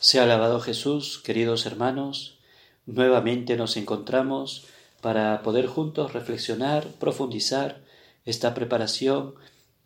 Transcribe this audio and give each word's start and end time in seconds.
Sea 0.00 0.22
alabado 0.22 0.60
Jesús, 0.60 1.18
queridos 1.18 1.66
hermanos. 1.66 2.38
Nuevamente 2.86 3.56
nos 3.56 3.76
encontramos 3.76 4.64
para 5.00 5.42
poder 5.42 5.66
juntos 5.66 6.12
reflexionar, 6.12 6.86
profundizar 7.00 7.82
esta 8.24 8.54
preparación 8.54 9.34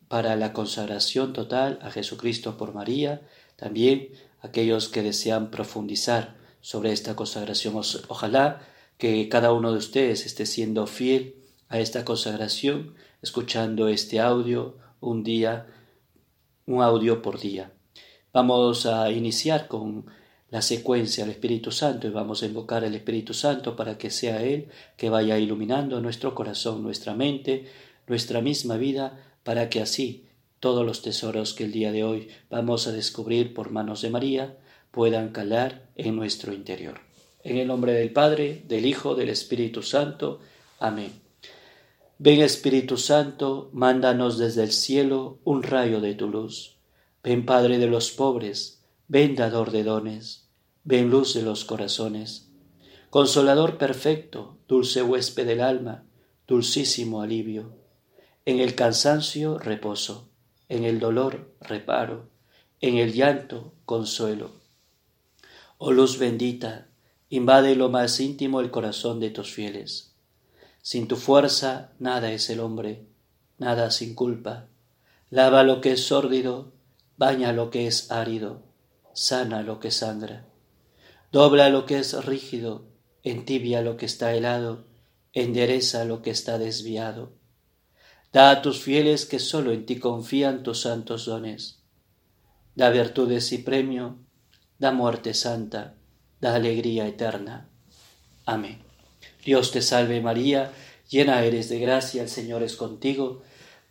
para 0.08 0.36
la 0.36 0.52
consagración 0.52 1.32
total 1.32 1.78
a 1.80 1.90
Jesucristo 1.90 2.58
por 2.58 2.74
María, 2.74 3.22
también 3.56 4.10
aquellos 4.42 4.90
que 4.90 5.02
desean 5.02 5.50
profundizar 5.50 6.36
sobre 6.60 6.92
esta 6.92 7.16
consagración. 7.16 7.80
Ojalá 8.08 8.60
que 8.98 9.30
cada 9.30 9.54
uno 9.54 9.72
de 9.72 9.78
ustedes 9.78 10.26
esté 10.26 10.44
siendo 10.44 10.86
fiel 10.86 11.36
a 11.70 11.78
esta 11.78 12.04
consagración, 12.04 12.96
escuchando 13.22 13.88
este 13.88 14.20
audio 14.20 14.76
un 15.00 15.24
día, 15.24 15.68
un 16.66 16.82
audio 16.82 17.22
por 17.22 17.40
día. 17.40 17.72
Vamos 18.32 18.86
a 18.86 19.10
iniciar 19.10 19.68
con 19.68 20.06
la 20.48 20.62
secuencia 20.62 21.24
del 21.24 21.34
Espíritu 21.34 21.70
Santo 21.70 22.06
y 22.06 22.10
vamos 22.10 22.42
a 22.42 22.46
invocar 22.46 22.82
al 22.82 22.94
Espíritu 22.94 23.34
Santo 23.34 23.76
para 23.76 23.98
que 23.98 24.08
sea 24.08 24.42
Él 24.42 24.68
que 24.96 25.10
vaya 25.10 25.38
iluminando 25.38 26.00
nuestro 26.00 26.34
corazón, 26.34 26.82
nuestra 26.82 27.12
mente, 27.12 27.66
nuestra 28.06 28.40
misma 28.40 28.78
vida, 28.78 29.20
para 29.44 29.68
que 29.68 29.82
así 29.82 30.24
todos 30.60 30.86
los 30.86 31.02
tesoros 31.02 31.52
que 31.52 31.64
el 31.64 31.72
día 31.72 31.92
de 31.92 32.04
hoy 32.04 32.28
vamos 32.48 32.86
a 32.86 32.92
descubrir 32.92 33.52
por 33.52 33.70
manos 33.70 34.00
de 34.00 34.08
María 34.08 34.56
puedan 34.92 35.28
calar 35.28 35.82
en 35.96 36.16
nuestro 36.16 36.54
interior. 36.54 37.00
En 37.44 37.58
el 37.58 37.66
nombre 37.66 37.92
del 37.92 38.14
Padre, 38.14 38.62
del 38.66 38.86
Hijo, 38.86 39.14
del 39.14 39.28
Espíritu 39.28 39.82
Santo. 39.82 40.40
Amén. 40.78 41.12
Ven 42.16 42.40
Espíritu 42.40 42.96
Santo, 42.96 43.68
mándanos 43.74 44.38
desde 44.38 44.62
el 44.62 44.72
cielo 44.72 45.36
un 45.44 45.62
rayo 45.62 46.00
de 46.00 46.14
tu 46.14 46.28
luz 46.30 46.76
Ven 47.24 47.46
Padre 47.46 47.78
de 47.78 47.86
los 47.86 48.10
pobres, 48.10 48.82
ven 49.06 49.36
dador 49.36 49.70
de 49.70 49.84
dones, 49.84 50.48
ven 50.82 51.08
luz 51.08 51.34
de 51.34 51.42
los 51.42 51.64
corazones, 51.64 52.50
consolador 53.10 53.78
perfecto, 53.78 54.58
dulce 54.66 55.04
huésped 55.04 55.46
del 55.46 55.60
alma, 55.60 56.04
dulcísimo 56.48 57.22
alivio. 57.22 57.76
En 58.44 58.58
el 58.58 58.74
cansancio 58.74 59.58
reposo, 59.58 60.30
en 60.68 60.82
el 60.82 60.98
dolor 60.98 61.54
reparo, 61.60 62.28
en 62.80 62.96
el 62.96 63.12
llanto 63.12 63.72
consuelo. 63.84 64.50
Oh 65.78 65.92
luz 65.92 66.18
bendita, 66.18 66.88
invade 67.28 67.76
lo 67.76 67.88
más 67.88 68.18
íntimo 68.18 68.60
el 68.60 68.72
corazón 68.72 69.20
de 69.20 69.30
tus 69.30 69.52
fieles. 69.52 70.16
Sin 70.80 71.06
tu 71.06 71.14
fuerza 71.14 71.92
nada 72.00 72.32
es 72.32 72.50
el 72.50 72.58
hombre, 72.58 73.06
nada 73.58 73.92
sin 73.92 74.16
culpa. 74.16 74.66
Lava 75.30 75.62
lo 75.62 75.80
que 75.80 75.92
es 75.92 76.04
sórdido, 76.04 76.71
baña 77.22 77.52
lo 77.52 77.70
que 77.70 77.86
es 77.86 78.10
árido, 78.10 78.64
sana 79.12 79.62
lo 79.62 79.78
que 79.78 79.92
sangra, 79.92 80.44
dobla 81.30 81.68
lo 81.68 81.86
que 81.86 82.00
es 82.00 82.24
rígido, 82.24 82.88
entibia 83.22 83.80
lo 83.80 83.96
que 83.96 84.06
está 84.06 84.34
helado, 84.34 84.86
endereza 85.32 86.04
lo 86.04 86.20
que 86.20 86.30
está 86.30 86.58
desviado. 86.58 87.30
Da 88.32 88.50
a 88.50 88.60
tus 88.60 88.80
fieles 88.80 89.24
que 89.24 89.38
sólo 89.38 89.70
en 89.70 89.86
ti 89.86 90.00
confían 90.00 90.64
tus 90.64 90.80
santos 90.80 91.26
dones. 91.26 91.84
Da 92.74 92.90
virtudes 92.90 93.52
y 93.52 93.58
premio, 93.58 94.18
da 94.80 94.90
muerte 94.90 95.32
santa, 95.32 95.94
da 96.40 96.56
alegría 96.56 97.06
eterna. 97.06 97.68
Amén. 98.46 98.82
Dios 99.44 99.70
te 99.70 99.80
salve 99.80 100.20
María, 100.20 100.72
llena 101.08 101.44
eres 101.44 101.68
de 101.68 101.78
gracia, 101.78 102.22
el 102.22 102.28
Señor 102.28 102.64
es 102.64 102.74
contigo, 102.74 103.42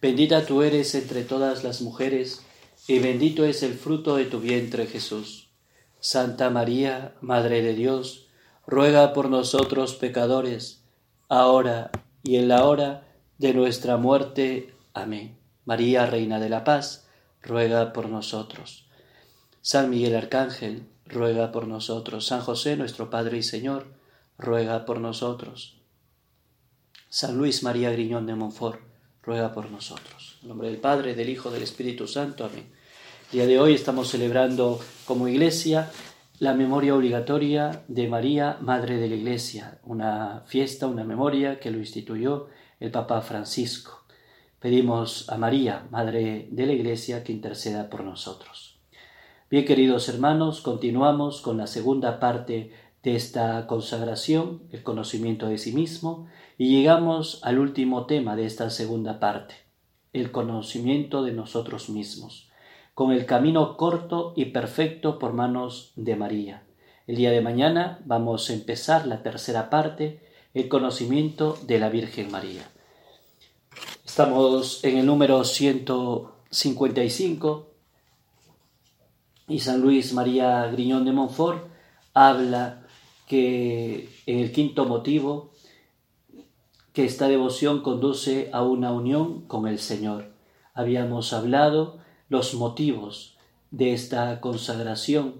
bendita 0.01 0.45
tú 0.45 0.63
eres 0.63 0.95
entre 0.95 1.23
todas 1.23 1.63
las 1.63 1.79
mujeres, 1.79 2.41
y 2.87 2.99
bendito 2.99 3.45
es 3.45 3.63
el 3.63 3.73
fruto 3.73 4.15
de 4.15 4.25
tu 4.25 4.39
vientre 4.39 4.87
Jesús. 4.87 5.49
Santa 5.99 6.49
María, 6.49 7.15
Madre 7.21 7.61
de 7.61 7.73
Dios, 7.73 8.27
ruega 8.65 9.13
por 9.13 9.29
nosotros 9.29 9.95
pecadores, 9.95 10.83
ahora 11.29 11.91
y 12.23 12.37
en 12.37 12.47
la 12.47 12.65
hora 12.65 13.07
de 13.37 13.53
nuestra 13.53 13.97
muerte. 13.97 14.73
Amén. 14.93 15.37
María, 15.65 16.05
Reina 16.05 16.39
de 16.39 16.49
la 16.49 16.63
Paz, 16.63 17.07
ruega 17.41 17.93
por 17.93 18.09
nosotros. 18.09 18.87
San 19.61 19.89
Miguel 19.89 20.15
Arcángel, 20.15 20.87
ruega 21.05 21.51
por 21.51 21.67
nosotros. 21.67 22.25
San 22.25 22.41
José, 22.41 22.75
nuestro 22.77 23.09
Padre 23.09 23.37
y 23.37 23.43
Señor, 23.43 23.87
ruega 24.37 24.85
por 24.85 24.99
nosotros. 24.99 25.77
San 27.09 27.37
Luis 27.37 27.61
María 27.61 27.91
Griñón 27.91 28.25
de 28.25 28.35
Montfort, 28.35 28.79
ruega 29.21 29.53
por 29.53 29.69
nosotros. 29.69 30.20
En 30.41 30.47
nombre 30.47 30.69
del 30.69 30.77
Padre, 30.77 31.13
del 31.13 31.29
Hijo, 31.29 31.51
del 31.51 31.61
Espíritu 31.61 32.07
Santo. 32.07 32.43
Amén. 32.43 32.65
El 33.31 33.31
día 33.31 33.45
de 33.45 33.59
hoy 33.59 33.75
estamos 33.75 34.09
celebrando 34.09 34.79
como 35.05 35.27
iglesia 35.27 35.91
la 36.39 36.55
memoria 36.55 36.95
obligatoria 36.95 37.83
de 37.87 38.07
María, 38.07 38.57
Madre 38.59 38.97
de 38.97 39.07
la 39.07 39.13
Iglesia, 39.13 39.77
una 39.83 40.41
fiesta, 40.47 40.87
una 40.87 41.03
memoria 41.03 41.59
que 41.59 41.69
lo 41.69 41.77
instituyó 41.77 42.47
el 42.79 42.89
Papa 42.89 43.21
Francisco. 43.21 44.03
Pedimos 44.59 45.29
a 45.29 45.37
María, 45.37 45.85
Madre 45.91 46.47
de 46.49 46.65
la 46.65 46.73
Iglesia, 46.73 47.23
que 47.23 47.33
interceda 47.33 47.87
por 47.91 48.03
nosotros. 48.03 48.79
Bien, 49.51 49.63
queridos 49.63 50.09
hermanos, 50.09 50.61
continuamos 50.61 51.41
con 51.41 51.57
la 51.57 51.67
segunda 51.67 52.19
parte 52.19 52.71
de 53.03 53.15
esta 53.15 53.67
consagración, 53.67 54.63
el 54.71 54.81
conocimiento 54.81 55.49
de 55.49 55.59
sí 55.59 55.71
mismo, 55.71 56.27
y 56.57 56.75
llegamos 56.75 57.41
al 57.43 57.59
último 57.59 58.07
tema 58.07 58.35
de 58.35 58.47
esta 58.47 58.71
segunda 58.71 59.19
parte, 59.19 59.70
el 60.13 60.31
conocimiento 60.31 61.23
de 61.23 61.31
nosotros 61.31 61.89
mismos, 61.89 62.49
con 62.93 63.11
el 63.11 63.25
camino 63.25 63.75
corto 63.77 64.33
y 64.35 64.45
perfecto 64.45 65.17
por 65.19 65.33
manos 65.33 65.91
de 65.95 66.15
María. 66.15 66.63
El 67.07 67.15
día 67.15 67.31
de 67.31 67.41
mañana 67.41 67.99
vamos 68.05 68.47
a 68.49 68.53
empezar 68.53 69.07
la 69.07 69.23
tercera 69.23 69.69
parte, 69.69 70.19
el 70.53 70.67
conocimiento 70.67 71.57
de 71.65 71.79
la 71.79 71.87
Virgen 71.89 72.29
María. 72.31 72.69
Estamos 74.05 74.83
en 74.83 74.97
el 74.97 75.05
número 75.05 75.45
155 75.45 77.67
y 79.47 79.59
San 79.59 79.79
Luis 79.81 80.13
María 80.13 80.67
Griñón 80.67 81.05
de 81.05 81.13
Montfort 81.13 81.71
habla 82.13 82.85
que 83.27 84.09
en 84.25 84.39
el 84.39 84.51
quinto 84.51 84.85
motivo 84.85 85.50
que 86.93 87.05
esta 87.05 87.27
devoción 87.27 87.81
conduce 87.81 88.49
a 88.51 88.63
una 88.63 88.91
unión 88.91 89.41
con 89.47 89.67
el 89.67 89.79
Señor. 89.79 90.31
Habíamos 90.73 91.33
hablado 91.33 91.99
los 92.29 92.53
motivos 92.53 93.37
de 93.71 93.93
esta 93.93 94.41
consagración, 94.41 95.35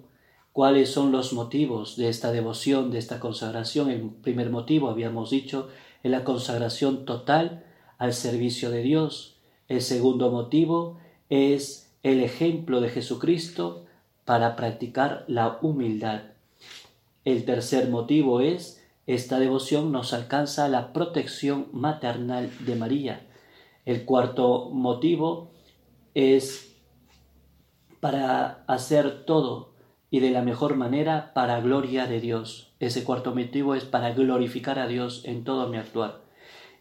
cuáles 0.53 0.89
son 0.89 1.12
los 1.12 1.34
motivos 1.34 1.97
de 1.97 2.09
esta 2.09 2.31
devoción, 2.31 2.91
de 2.91 3.00
esta 3.00 3.19
consagración. 3.19 3.89
El 3.89 4.09
primer 4.09 4.50
motivo, 4.50 4.89
habíamos 4.89 5.29
dicho, 5.29 5.69
es 6.03 6.12
la 6.12 6.23
consagración 6.23 7.06
total 7.06 7.66
al 7.97 8.13
servicio 8.13 8.69
de 8.72 8.81
Dios. 8.81 9.35
El 9.68 9.81
segundo 9.81 10.31
motivo 10.31 10.97
es 11.29 11.91
el 12.03 12.22
ejemplo 12.22 12.81
de 12.81 12.89
Jesucristo 12.89 13.85
para 14.25 14.56
practicar 14.56 15.25
la 15.28 15.59
humildad. 15.62 16.23
El 17.23 17.45
tercer 17.45 17.89
motivo 17.89 18.41
es 18.41 18.81
esta 19.07 19.39
devoción 19.39 19.91
nos 19.91 20.13
alcanza 20.13 20.67
la 20.69 20.94
protección 20.94 21.67
maternal 21.72 22.51
de 22.59 22.75
María. 22.75 23.28
El 23.85 24.06
cuarto 24.06 24.69
motivo 24.72 25.51
es 26.13 26.75
para 28.00 28.63
hacer 28.67 29.25
todo 29.25 29.73
y 30.09 30.19
de 30.19 30.31
la 30.31 30.41
mejor 30.41 30.75
manera 30.75 31.34
para 31.34 31.59
gloria 31.62 32.06
de 32.06 32.19
Dios. 32.19 32.73
Ese 32.79 33.03
cuarto 33.03 33.34
motivo 33.34 33.75
es 33.75 33.85
para 33.85 34.13
glorificar 34.13 34.78
a 34.78 34.88
Dios 34.88 35.23
en 35.25 35.44
todo 35.44 35.68
mi 35.68 35.78
actuar. 35.78 36.22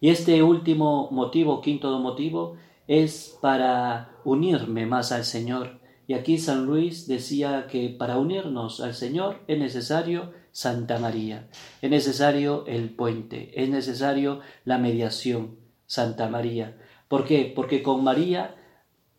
Y 0.00 0.08
este 0.10 0.42
último 0.42 1.08
motivo, 1.10 1.60
quinto 1.60 1.98
motivo, 1.98 2.56
es 2.88 3.38
para 3.41 4.10
unirme 4.25 4.87
más 4.87 5.12
al 5.12 5.25
Señor. 5.25 5.78
Y 6.06 6.14
aquí 6.14 6.38
San 6.38 6.66
Luis 6.66 7.06
decía 7.06 7.66
que 7.70 7.88
para 7.88 8.19
unirnos 8.19 8.81
al 8.81 8.94
Señor 8.94 9.37
es 9.46 9.58
necesario 9.58 10.32
Santa 10.52 10.99
María. 10.99 11.49
Es 11.82 11.91
necesario 11.91 12.64
el 12.67 12.91
puente, 12.91 13.52
es 13.55 13.69
necesario 13.69 14.41
la 14.64 14.79
mediación, 14.79 15.56
Santa 15.87 16.29
María. 16.29 16.76
¿Por 17.08 17.25
qué? 17.25 17.52
Porque 17.55 17.82
con 17.82 18.05
María 18.05 18.56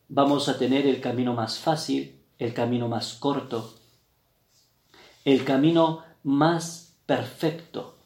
vamos 0.08 0.50
a 0.50 0.58
tener 0.58 0.88
el 0.88 1.02
camino 1.02 1.34
más 1.34 1.60
fácil, 1.60 2.20
el 2.40 2.54
camino 2.54 2.88
más 2.88 3.14
corto, 3.14 3.76
el 5.26 5.44
camino 5.44 6.04
más 6.24 6.98
perfecto 7.06 7.98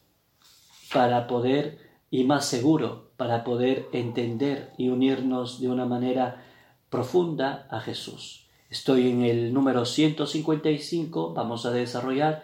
para 0.94 1.27
poder 1.27 1.80
y 2.10 2.24
más 2.24 2.45
seguro 2.45 3.12
para 3.18 3.44
poder 3.44 3.88
entender 3.92 4.74
y 4.77 4.89
unirnos 4.89 5.60
de 5.62 5.69
una 5.69 5.86
manera 5.86 6.44
profunda 6.89 7.68
a 7.69 7.80
Jesús. 7.80 8.48
Estoy 8.69 9.10
en 9.10 9.24
el 9.24 9.54
número 9.54 9.86
155, 9.86 11.33
vamos 11.33 11.66
a 11.66 11.72
desarrollar 11.72 12.44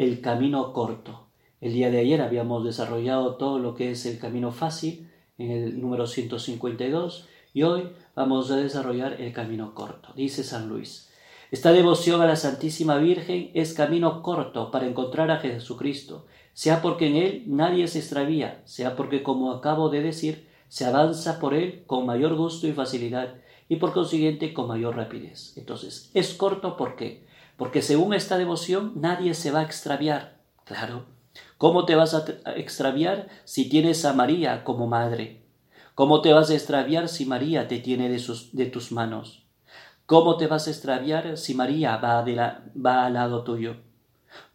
el 0.00 0.22
camino 0.22 0.72
corto. 0.72 1.26
El 1.60 1.74
día 1.74 1.90
de 1.90 1.98
ayer 1.98 2.22
habíamos 2.22 2.64
desarrollado 2.64 3.34
todo 3.34 3.58
lo 3.58 3.74
que 3.74 3.90
es 3.90 4.06
el 4.06 4.18
camino 4.18 4.50
fácil 4.50 5.10
en 5.36 5.50
el 5.50 5.78
número 5.78 6.06
152 6.06 7.28
y 7.52 7.64
hoy 7.64 7.90
vamos 8.14 8.50
a 8.50 8.56
desarrollar 8.56 9.20
el 9.20 9.34
camino 9.34 9.74
corto. 9.74 10.14
Dice 10.16 10.42
San 10.42 10.70
Luis, 10.70 11.10
Esta 11.50 11.72
devoción 11.72 12.22
a 12.22 12.26
la 12.26 12.36
Santísima 12.36 12.96
Virgen 12.96 13.50
es 13.52 13.74
camino 13.74 14.22
corto 14.22 14.70
para 14.70 14.86
encontrar 14.86 15.30
a 15.30 15.36
Jesucristo, 15.36 16.24
sea 16.54 16.80
porque 16.80 17.08
en 17.08 17.16
Él 17.16 17.44
nadie 17.46 17.86
se 17.86 17.98
extravía, 17.98 18.62
sea 18.64 18.96
porque, 18.96 19.22
como 19.22 19.52
acabo 19.52 19.90
de 19.90 20.00
decir, 20.00 20.48
se 20.68 20.86
avanza 20.86 21.38
por 21.38 21.52
Él 21.52 21.82
con 21.86 22.06
mayor 22.06 22.36
gusto 22.36 22.66
y 22.66 22.72
facilidad, 22.72 23.34
y 23.68 23.76
por 23.76 23.92
consiguiente 23.92 24.54
con 24.54 24.66
mayor 24.66 24.96
rapidez. 24.96 25.52
Entonces, 25.58 26.10
es 26.14 26.32
corto 26.32 26.78
¿por 26.78 26.96
qué? 26.96 27.28
Porque 27.60 27.82
según 27.82 28.14
esta 28.14 28.38
devoción 28.38 28.92
nadie 28.96 29.34
se 29.34 29.50
va 29.50 29.60
a 29.60 29.64
extraviar. 29.64 30.38
Claro. 30.64 31.04
¿Cómo 31.58 31.84
te 31.84 31.94
vas 31.94 32.14
a 32.14 32.24
extraviar 32.56 33.28
si 33.44 33.68
tienes 33.68 34.06
a 34.06 34.14
María 34.14 34.64
como 34.64 34.86
madre? 34.86 35.42
¿Cómo 35.94 36.22
te 36.22 36.32
vas 36.32 36.48
a 36.48 36.54
extraviar 36.54 37.10
si 37.10 37.26
María 37.26 37.68
te 37.68 37.78
tiene 37.78 38.08
de, 38.08 38.18
sus, 38.18 38.56
de 38.56 38.64
tus 38.64 38.92
manos? 38.92 39.44
¿Cómo 40.06 40.38
te 40.38 40.46
vas 40.46 40.68
a 40.68 40.70
extraviar 40.70 41.36
si 41.36 41.52
María 41.52 41.98
va, 41.98 42.22
de 42.22 42.32
la, 42.32 42.64
va 42.74 43.04
al 43.04 43.12
lado 43.12 43.44
tuyo? 43.44 43.76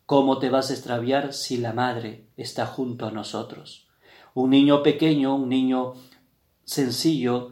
¿Cómo 0.08 0.40
te 0.40 0.50
vas 0.50 0.72
a 0.72 0.74
extraviar 0.74 1.32
si 1.32 1.58
la 1.58 1.74
madre 1.74 2.26
está 2.38 2.66
junto 2.66 3.06
a 3.06 3.12
nosotros? 3.12 3.88
Un 4.34 4.50
niño 4.50 4.82
pequeño, 4.82 5.36
un 5.36 5.50
niño 5.50 5.94
sencillo 6.64 7.52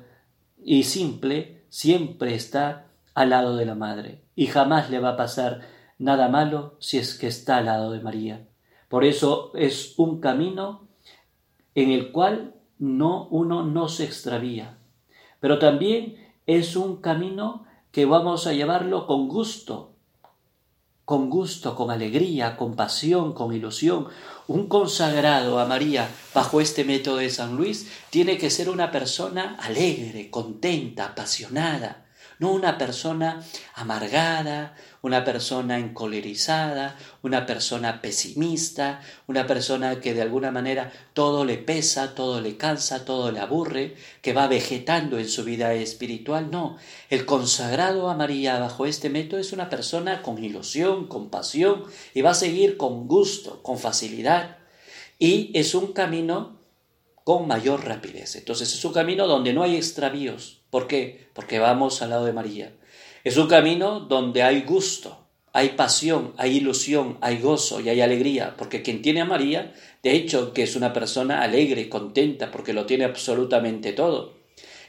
y 0.57 0.81
simple, 0.81 1.67
siempre 1.69 2.33
está 2.33 2.87
al 3.13 3.29
lado 3.29 3.55
de 3.55 3.65
la 3.65 3.75
madre 3.75 4.23
y 4.35 4.47
jamás 4.47 4.89
le 4.89 4.99
va 4.99 5.09
a 5.09 5.17
pasar 5.17 5.61
nada 5.97 6.27
malo 6.27 6.75
si 6.79 6.97
es 6.97 7.17
que 7.17 7.27
está 7.27 7.57
al 7.57 7.65
lado 7.65 7.91
de 7.91 7.99
María. 7.99 8.47
Por 8.89 9.05
eso 9.05 9.51
es 9.55 9.93
un 9.97 10.19
camino 10.19 10.87
en 11.75 11.91
el 11.91 12.11
cual 12.11 12.55
no 12.77 13.27
uno 13.29 13.63
no 13.63 13.87
se 13.87 14.03
extravía, 14.03 14.77
pero 15.39 15.59
también 15.59 16.17
es 16.45 16.75
un 16.75 16.97
camino 16.97 17.65
que 17.91 18.05
vamos 18.05 18.47
a 18.47 18.53
llevarlo 18.53 19.07
con 19.07 19.27
gusto, 19.27 19.93
con 21.05 21.29
gusto, 21.29 21.75
con 21.75 21.91
alegría, 21.91 22.55
con 22.57 22.75
pasión, 22.75 23.33
con 23.33 23.53
ilusión. 23.53 24.07
Un 24.47 24.67
consagrado 24.67 25.59
a 25.59 25.65
María 25.65 26.09
bajo 26.33 26.61
este 26.61 26.85
método 26.85 27.17
de 27.17 27.29
San 27.29 27.55
Luis 27.55 27.91
tiene 28.09 28.37
que 28.37 28.49
ser 28.49 28.69
una 28.69 28.91
persona 28.91 29.57
alegre, 29.59 30.29
contenta, 30.29 31.07
apasionada, 31.07 32.05
no 32.39 32.51
una 32.51 32.77
persona 32.77 33.43
amargada, 33.75 34.75
una 35.01 35.25
persona 35.25 35.79
encolerizada, 35.79 36.97
una 37.21 37.45
persona 37.45 38.01
pesimista, 38.01 39.01
una 39.27 39.45
persona 39.45 39.99
que 39.99 40.13
de 40.13 40.21
alguna 40.21 40.51
manera 40.51 40.91
todo 41.13 41.43
le 41.43 41.57
pesa, 41.57 42.15
todo 42.15 42.39
le 42.39 42.55
cansa, 42.55 43.03
todo 43.03 43.31
le 43.31 43.39
aburre, 43.39 43.95
que 44.21 44.33
va 44.33 44.47
vegetando 44.47 45.19
en 45.19 45.27
su 45.27 45.43
vida 45.43 45.73
espiritual. 45.73 46.49
No, 46.51 46.77
el 47.09 47.25
consagrado 47.25 48.09
a 48.09 48.15
María 48.15 48.59
bajo 48.59 48.85
este 48.85 49.09
método 49.09 49.39
es 49.39 49.51
una 49.51 49.69
persona 49.69 50.21
con 50.21 50.43
ilusión, 50.43 51.07
con 51.07 51.29
pasión 51.29 51.83
y 52.13 52.21
va 52.21 52.31
a 52.31 52.35
seguir 52.35 52.77
con 52.77 53.07
gusto, 53.07 53.61
con 53.61 53.77
facilidad. 53.77 54.57
Y 55.19 55.51
es 55.53 55.75
un 55.75 55.93
camino 55.93 56.62
con 57.23 57.47
mayor 57.47 57.85
rapidez. 57.85 58.35
Entonces 58.35 58.73
es 58.73 58.83
un 58.85 58.93
camino 58.93 59.27
donde 59.27 59.53
no 59.53 59.63
hay 59.63 59.75
extravíos. 59.75 60.61
¿Por 60.69 60.87
qué? 60.87 61.27
Porque 61.33 61.59
vamos 61.59 62.01
al 62.01 62.09
lado 62.09 62.25
de 62.25 62.33
María. 62.33 62.73
Es 63.23 63.37
un 63.37 63.47
camino 63.47 64.01
donde 64.01 64.43
hay 64.43 64.63
gusto, 64.63 65.17
hay 65.53 65.69
pasión, 65.69 66.33
hay 66.37 66.57
ilusión, 66.57 67.17
hay 67.21 67.39
gozo 67.39 67.79
y 67.79 67.87
hay 67.87 68.01
alegría, 68.01 68.55
porque 68.57 68.81
quien 68.81 69.01
tiene 69.01 69.21
a 69.21 69.25
María, 69.25 69.73
de 70.01 70.11
hecho, 70.11 70.51
que 70.51 70.63
es 70.63 70.75
una 70.75 70.91
persona 70.91 71.41
alegre, 71.41 71.89
contenta, 71.89 72.51
porque 72.51 72.73
lo 72.73 72.85
tiene 72.85 73.05
absolutamente 73.05 73.93
todo. 73.93 74.33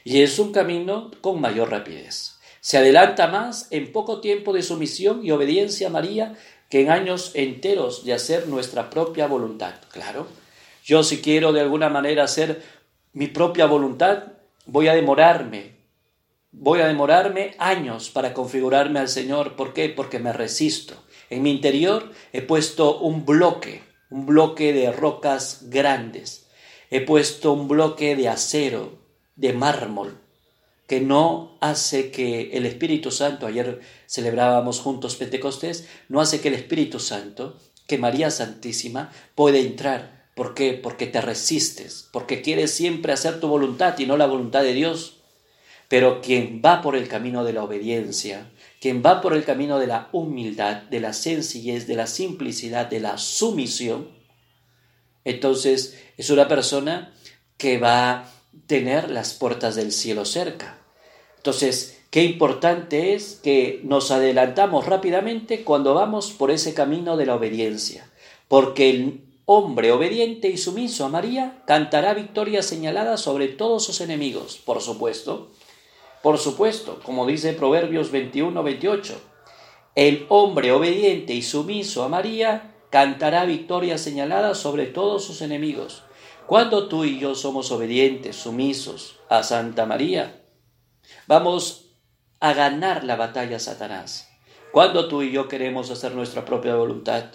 Y 0.03 0.21
es 0.21 0.37
un 0.37 0.51
camino 0.51 1.11
con 1.21 1.39
mayor 1.39 1.69
rapidez. 1.71 2.35
Se 2.59 2.77
adelanta 2.77 3.27
más 3.27 3.67
en 3.69 3.91
poco 3.91 4.21
tiempo 4.21 4.51
de 4.51 4.63
sumisión 4.63 5.23
y 5.23 5.31
obediencia 5.31 5.87
a 5.87 5.91
María 5.91 6.35
que 6.69 6.81
en 6.81 6.89
años 6.89 7.31
enteros 7.35 8.03
de 8.03 8.13
hacer 8.13 8.47
nuestra 8.47 8.89
propia 8.89 9.27
voluntad. 9.27 9.75
Claro, 9.91 10.27
yo 10.85 11.03
si 11.03 11.19
quiero 11.19 11.51
de 11.51 11.61
alguna 11.61 11.89
manera 11.89 12.23
hacer 12.23 12.61
mi 13.11 13.25
propia 13.25 13.65
voluntad, 13.65 14.33
voy 14.67 14.87
a 14.87 14.93
demorarme, 14.93 15.71
voy 16.51 16.79
a 16.79 16.87
demorarme 16.87 17.55
años 17.57 18.11
para 18.11 18.35
configurarme 18.35 18.99
al 18.99 19.09
Señor. 19.09 19.55
¿Por 19.55 19.73
qué? 19.73 19.89
Porque 19.89 20.19
me 20.19 20.31
resisto. 20.31 20.93
En 21.31 21.41
mi 21.41 21.49
interior 21.49 22.11
he 22.33 22.43
puesto 22.43 22.99
un 22.99 23.25
bloque, 23.25 23.81
un 24.11 24.27
bloque 24.27 24.73
de 24.73 24.91
rocas 24.91 25.69
grandes. 25.71 26.45
He 26.91 27.01
puesto 27.01 27.51
un 27.51 27.67
bloque 27.67 28.15
de 28.15 28.29
acero, 28.29 28.99
de 29.35 29.53
mármol, 29.53 30.19
que 30.85 31.01
no 31.01 31.57
hace 31.61 32.11
que 32.11 32.51
el 32.55 32.67
Espíritu 32.67 33.09
Santo, 33.09 33.47
ayer 33.47 33.81
celebrábamos 34.05 34.81
juntos 34.81 35.15
Pentecostés, 35.15 35.89
no 36.09 36.21
hace 36.21 36.41
que 36.41 36.49
el 36.49 36.53
Espíritu 36.53 36.99
Santo, 36.99 37.57
que 37.87 37.97
María 37.97 38.29
Santísima, 38.29 39.11
pueda 39.33 39.57
entrar 39.57 40.15
¿Por 40.35 40.53
qué? 40.53 40.73
Porque 40.73 41.07
te 41.07 41.21
resistes, 41.21 42.09
porque 42.11 42.41
quieres 42.41 42.71
siempre 42.71 43.13
hacer 43.13 43.39
tu 43.39 43.47
voluntad 43.47 43.97
y 43.97 44.05
no 44.05 44.17
la 44.17 44.27
voluntad 44.27 44.63
de 44.63 44.73
Dios. 44.73 45.21
Pero 45.87 46.21
quien 46.21 46.61
va 46.63 46.81
por 46.81 46.95
el 46.95 47.07
camino 47.07 47.45
de 47.45 47.53
la 47.53 47.63
obediencia, 47.63 48.51
quien 48.81 49.01
va 49.01 49.21
por 49.21 49.33
el 49.33 49.45
camino 49.45 49.79
de 49.79 49.87
la 49.87 50.09
humildad, 50.11 50.83
de 50.83 50.99
la 50.99 51.13
sencillez, 51.13 51.87
de 51.87 51.95
la 51.95 52.05
simplicidad, 52.05 52.87
de 52.87 52.99
la 52.99 53.17
sumisión, 53.17 54.09
entonces 55.23 55.97
es 56.17 56.29
una 56.29 56.47
persona 56.49 57.13
que 57.57 57.77
va 57.77 58.11
a 58.11 58.31
tener 58.67 59.09
las 59.09 59.33
puertas 59.33 59.75
del 59.75 59.93
cielo 59.93 60.25
cerca. 60.25 60.79
Entonces, 61.37 62.01
qué 62.09 62.23
importante 62.23 63.13
es 63.13 63.39
que 63.41 63.79
nos 63.83 64.11
adelantamos 64.11 64.85
rápidamente 64.85 65.63
cuando 65.63 65.93
vamos 65.93 66.31
por 66.31 66.51
ese 66.51 66.73
camino 66.73 67.15
de 67.15 67.25
la 67.25 67.35
obediencia, 67.35 68.09
porque 68.47 68.89
el 68.89 69.24
hombre 69.45 69.91
obediente 69.91 70.49
y 70.49 70.57
sumiso 70.57 71.05
a 71.05 71.09
María, 71.09 71.61
cantará 71.67 72.13
victoria 72.13 72.61
señalada 72.61 73.17
sobre 73.17 73.47
todos 73.47 73.83
sus 73.83 74.01
enemigos, 74.01 74.57
por 74.57 74.81
supuesto. 74.81 75.51
Por 76.23 76.39
supuesto, 76.39 76.99
como 77.03 77.27
dice 77.27 77.53
Proverbios 77.53 78.11
21, 78.11 78.63
28. 78.63 79.21
El 79.93 80.25
hombre 80.29 80.71
obediente 80.71 81.33
y 81.33 81.41
sumiso 81.41 82.03
a 82.03 82.09
María 82.09 82.75
cantará 82.89 83.45
victoria 83.45 83.97
señalada 83.97 84.55
sobre 84.55 84.87
todos 84.87 85.23
sus 85.23 85.41
enemigos. 85.41 86.03
Cuando 86.47 86.87
tú 86.87 87.05
y 87.05 87.19
yo 87.19 87.35
somos 87.35 87.71
obedientes, 87.71 88.35
sumisos 88.35 89.19
a 89.29 89.43
Santa 89.43 89.85
María, 89.85 90.43
vamos 91.27 91.91
a 92.39 92.53
ganar 92.53 93.03
la 93.03 93.15
batalla 93.15 93.59
Satanás. 93.59 94.29
Cuando 94.71 95.07
tú 95.07 95.21
y 95.21 95.31
yo 95.31 95.47
queremos 95.47 95.89
hacer 95.91 96.13
nuestra 96.13 96.45
propia 96.45 96.75
voluntad, 96.75 97.25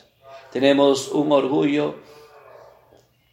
tenemos 0.53 1.09
un 1.09 1.33
orgullo 1.33 1.97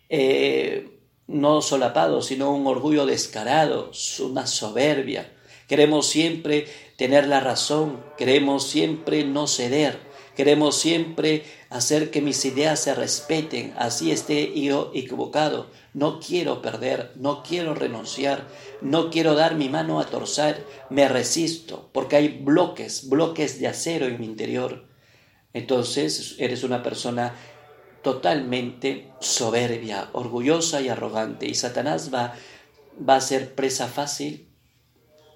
eh, 0.09 0.99
no 1.27 1.61
solapado, 1.61 2.21
sino 2.21 2.51
un 2.53 2.65
orgullo 2.67 3.05
descarado, 3.05 3.91
una 4.21 4.47
soberbia. 4.47 5.33
Queremos 5.67 6.07
siempre 6.07 6.67
tener 6.95 7.27
la 7.27 7.41
razón, 7.41 8.01
queremos 8.17 8.67
siempre 8.67 9.25
no 9.25 9.47
ceder, 9.47 9.99
queremos 10.35 10.77
siempre 10.77 11.43
hacer 11.69 12.09
que 12.09 12.21
mis 12.21 12.45
ideas 12.45 12.79
se 12.79 12.95
respeten, 12.95 13.73
así 13.77 14.11
esté 14.11 14.57
yo 14.59 14.91
equivocado. 14.95 15.69
No 15.93 16.21
quiero 16.21 16.61
perder, 16.61 17.11
no 17.15 17.43
quiero 17.43 17.75
renunciar, 17.75 18.47
no 18.81 19.09
quiero 19.09 19.35
dar 19.35 19.55
mi 19.55 19.67
mano 19.67 19.99
a 19.99 20.05
torcer, 20.05 20.65
me 20.89 21.09
resisto, 21.09 21.89
porque 21.91 22.15
hay 22.15 22.27
bloques, 22.29 23.09
bloques 23.09 23.59
de 23.59 23.67
acero 23.67 24.05
en 24.05 24.19
mi 24.19 24.25
interior. 24.25 24.85
Entonces 25.53 26.35
eres 26.39 26.63
una 26.63 26.83
persona 26.83 27.35
totalmente 28.01 29.11
soberbia, 29.19 30.09
orgullosa 30.13 30.81
y 30.81 30.89
arrogante. 30.89 31.47
Y 31.47 31.55
Satanás 31.55 32.13
va, 32.13 32.35
va 33.07 33.15
a 33.15 33.21
ser 33.21 33.55
presa 33.55 33.87
fácil 33.87 34.47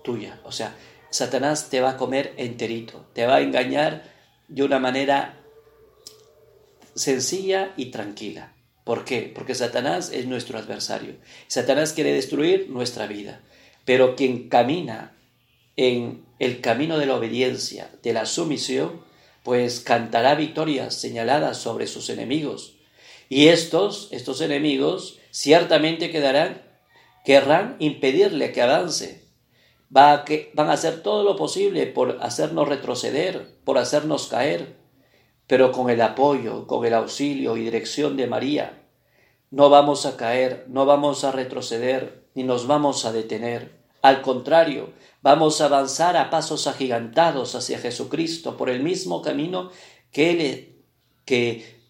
tuya. 0.03 0.39
O 0.43 0.51
sea, 0.51 0.75
Satanás 1.09 1.69
te 1.69 1.81
va 1.81 1.91
a 1.91 1.97
comer 1.97 2.33
enterito, 2.37 3.05
te 3.13 3.25
va 3.25 3.35
a 3.35 3.41
engañar 3.41 4.03
de 4.47 4.63
una 4.63 4.79
manera 4.79 5.37
sencilla 6.95 7.73
y 7.77 7.85
tranquila. 7.87 8.53
¿Por 8.83 9.05
qué? 9.05 9.31
Porque 9.33 9.55
Satanás 9.55 10.11
es 10.11 10.25
nuestro 10.25 10.57
adversario. 10.57 11.15
Satanás 11.47 11.93
quiere 11.93 12.13
destruir 12.13 12.69
nuestra 12.69 13.07
vida. 13.07 13.41
Pero 13.85 14.15
quien 14.15 14.49
camina 14.49 15.13
en 15.75 16.25
el 16.39 16.61
camino 16.61 16.97
de 16.97 17.05
la 17.05 17.15
obediencia, 17.15 17.91
de 18.01 18.13
la 18.13 18.25
sumisión, 18.25 19.01
pues 19.43 19.79
cantará 19.79 20.35
victorias 20.35 20.95
señaladas 20.95 21.57
sobre 21.57 21.87
sus 21.87 22.09
enemigos. 22.09 22.77
Y 23.29 23.47
estos, 23.47 24.09
estos 24.11 24.41
enemigos, 24.41 25.19
ciertamente 25.31 26.11
quedarán, 26.11 26.61
querrán 27.23 27.77
impedirle 27.79 28.51
que 28.51 28.61
avance. 28.61 29.27
Va 29.95 30.23
que, 30.25 30.51
van 30.53 30.69
a 30.69 30.73
hacer 30.73 31.01
todo 31.01 31.23
lo 31.23 31.35
posible 31.35 31.87
por 31.87 32.19
hacernos 32.21 32.67
retroceder, 32.67 33.57
por 33.63 33.77
hacernos 33.77 34.27
caer, 34.27 34.77
pero 35.47 35.71
con 35.71 35.89
el 35.89 36.01
apoyo, 36.01 36.67
con 36.67 36.85
el 36.85 36.93
auxilio 36.93 37.57
y 37.57 37.61
dirección 37.61 38.15
de 38.15 38.27
María, 38.27 38.81
no 39.49 39.69
vamos 39.69 40.05
a 40.05 40.15
caer, 40.15 40.63
no 40.69 40.85
vamos 40.85 41.25
a 41.25 41.31
retroceder, 41.33 42.23
ni 42.35 42.43
nos 42.43 42.67
vamos 42.67 43.03
a 43.03 43.11
detener. 43.11 43.81
Al 44.01 44.21
contrario, 44.21 44.93
Vamos 45.23 45.61
a 45.61 45.65
avanzar 45.65 46.17
a 46.17 46.31
pasos 46.31 46.65
agigantados 46.65 47.53
hacia 47.53 47.77
Jesucristo 47.77 48.57
por 48.57 48.71
el 48.71 48.81
mismo 48.81 49.21
camino 49.21 49.69
que, 50.11 50.81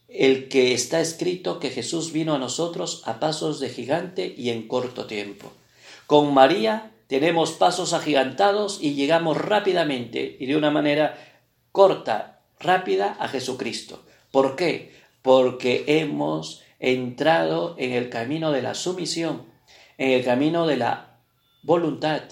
el 0.10 0.50
que 0.50 0.74
está 0.74 1.00
escrito 1.00 1.60
que 1.60 1.70
Jesús 1.70 2.12
vino 2.12 2.36
a 2.36 2.40
nosotros 2.40 3.04
a 3.06 3.22
pasos 3.22 3.62
de 3.62 3.70
gigante 3.70 4.36
y 4.38 4.50
en 4.50 4.68
corto 4.68 5.06
tiempo. 5.06 5.54
Con 6.08 6.34
María 6.34 6.92
tenemos 7.08 7.54
pasos 7.54 7.94
agigantados 7.94 8.80
y 8.82 8.96
llegamos 8.96 9.38
rápidamente 9.38 10.36
y 10.38 10.46
de 10.46 10.58
una 10.58 10.70
manera 10.70 11.18
corta, 11.72 12.42
rápida 12.60 13.16
a 13.18 13.30
Jesucristo. 13.30 14.04
¿Por 14.32 14.58
qué? 14.58 14.94
Porque 15.22 15.86
hemos 15.88 16.64
entrado 16.80 17.76
en 17.78 17.94
el 17.94 18.10
camino 18.10 18.52
de 18.52 18.62
la 18.62 18.74
sumisión, 18.74 19.46
en 19.98 20.12
el 20.12 20.26
camino 20.26 20.68
de 20.68 20.76
la 20.76 21.18
voluntad, 21.64 22.24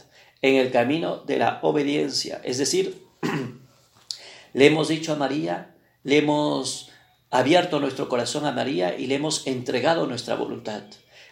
en 0.42 0.56
el 0.56 0.72
camino 0.72 1.18
de 1.18 1.38
la 1.38 1.60
obediencia. 1.62 2.42
Es 2.44 2.58
decir, 2.58 3.06
le 4.54 4.66
hemos 4.66 4.88
dicho 4.88 5.14
a 5.14 5.18
María, 5.18 5.76
le 6.04 6.18
hemos 6.18 6.92
abierto 7.30 7.80
nuestro 7.80 8.10
corazón 8.10 8.46
a 8.46 8.52
María 8.52 8.98
y 8.98 9.08
le 9.08 9.16
hemos 9.16 9.46
entregado 9.48 10.08
nuestra 10.08 10.36
voluntad. 10.36 10.84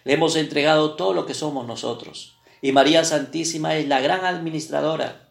Le 0.04 0.14
hemos 0.14 0.36
entregado 0.36 0.96
todo 0.96 1.14
lo 1.14 1.26
que 1.26 1.34
somos 1.34 1.66
nosotros. 1.68 2.38
Y 2.62 2.72
María 2.72 3.04
Santísima 3.04 3.76
es 3.76 3.88
la 3.88 4.00
gran 4.00 4.26
administradora, 4.26 5.30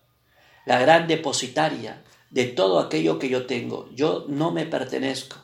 la 0.64 0.78
gran 0.78 1.06
depositaria 1.06 2.02
de 2.30 2.45
todo 2.45 2.78
aquello 2.78 3.18
que 3.18 3.28
yo 3.28 3.47
tengo. 3.47 3.88
Yo 3.95 4.26
no 4.28 4.50
me 4.52 4.66
pertenezco. 4.66 5.37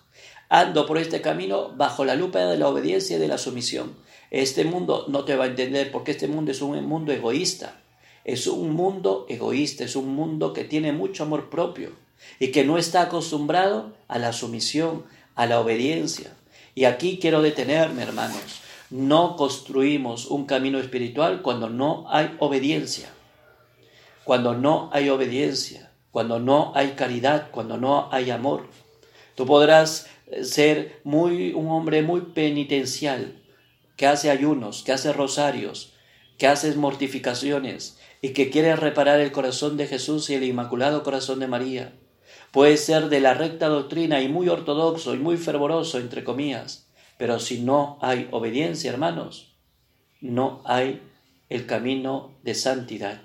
Ando 0.49 0.87
por 0.87 0.99
este 0.99 1.23
camino 1.23 1.73
bajo 1.77 2.05
la 2.05 2.15
lupa 2.15 2.41
de 2.41 2.59
la 2.59 2.69
obediencia 2.69 3.17
y 3.17 3.21
de 3.21 3.29
la 3.29 3.39
sumisión. 3.39 3.97
Este 4.31 4.65
mundo 4.65 5.07
no 5.09 5.25
te 5.25 5.37
va 5.37 5.45
a 5.45 5.49
entender 5.49 5.91
porque 5.91 6.13
este 6.13 6.29
mundo 6.29 6.53
es 6.53 6.61
un 6.61 6.85
mundo 6.85 7.13
egoísta. 7.13 7.82
Es 8.25 8.47
un 8.47 8.73
mundo 8.75 9.27
egoísta, 9.29 9.85
es 9.85 9.97
un 9.97 10.15
mundo 10.15 10.53
que 10.53 10.65
tiene 10.65 10.93
mucho 10.93 11.25
amor 11.25 11.51
propio 11.51 11.91
y 12.39 12.53
que 12.53 12.65
no 12.65 12.79
está 12.79 13.03
acostumbrado 13.03 13.93
a 14.09 14.19
la 14.19 14.33
sumisión, 14.33 15.05
a 15.35 15.47
la 15.47 15.61
obediencia. 15.61 16.33
Y 16.75 16.85
aquí 16.85 17.19
quiero 17.21 17.43
detenerme, 17.43 18.03
hermanos. 18.03 18.61
No 18.91 19.37
construimos 19.37 20.27
un 20.27 20.47
camino 20.47 20.79
espiritual 20.79 21.43
cuando 21.43 21.69
no 21.69 22.07
hay 22.09 22.37
obediencia. 22.39 23.09
Cuando 24.25 24.55
no 24.55 24.91
hay 24.93 25.09
obediencia, 25.09 25.91
cuando 26.13 26.39
no 26.39 26.73
hay 26.77 26.91
caridad, 26.91 27.51
cuando 27.51 27.77
no 27.77 28.09
hay 28.13 28.31
amor. 28.31 28.69
Tú 29.35 29.47
podrás 29.47 30.07
ser 30.43 31.01
muy, 31.05 31.53
un 31.53 31.69
hombre 31.71 32.03
muy 32.03 32.21
penitencial, 32.21 33.43
que 33.97 34.07
hace 34.07 34.31
ayunos, 34.31 34.83
que 34.83 34.93
hace 34.93 35.13
rosarios, 35.13 35.95
que 36.39 36.47
hace 36.47 36.75
mortificaciones 36.75 37.99
y 38.23 38.31
que 38.31 38.49
quiere 38.49 38.75
reparar 38.77 39.21
el 39.21 39.33
corazón 39.33 39.77
de 39.77 39.89
Jesús 39.89 40.31
y 40.31 40.35
el 40.35 40.45
Inmaculado 40.45 41.03
Corazón 41.03 41.41
de 41.41 41.49
María. 41.49 41.93
Puede 42.53 42.77
ser 42.77 43.09
de 43.09 43.21
la 43.21 43.35
recta 43.35 43.69
doctrina 43.69 44.23
y 44.23 44.29
muy 44.29 44.49
ortodoxo 44.49 45.15
y 45.15 45.19
muy 45.19 45.37
fervoroso, 45.37 45.99
entre 45.99 46.23
comillas, 46.23 46.87
pero 47.19 47.41
si 47.41 47.61
no 47.61 47.99
hay 48.01 48.29
obediencia, 48.31 48.93
hermanos, 48.93 49.57
no 50.21 50.63
hay 50.65 51.03
el 51.49 51.67
camino 51.67 52.33
de 52.45 52.55
santidad. 52.55 53.21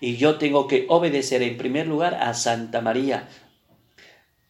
Y 0.00 0.16
yo 0.16 0.36
tengo 0.36 0.66
que 0.66 0.86
obedecer 0.88 1.42
en 1.42 1.56
primer 1.56 1.86
lugar 1.86 2.14
a 2.14 2.34
Santa 2.34 2.80
María, 2.80 3.28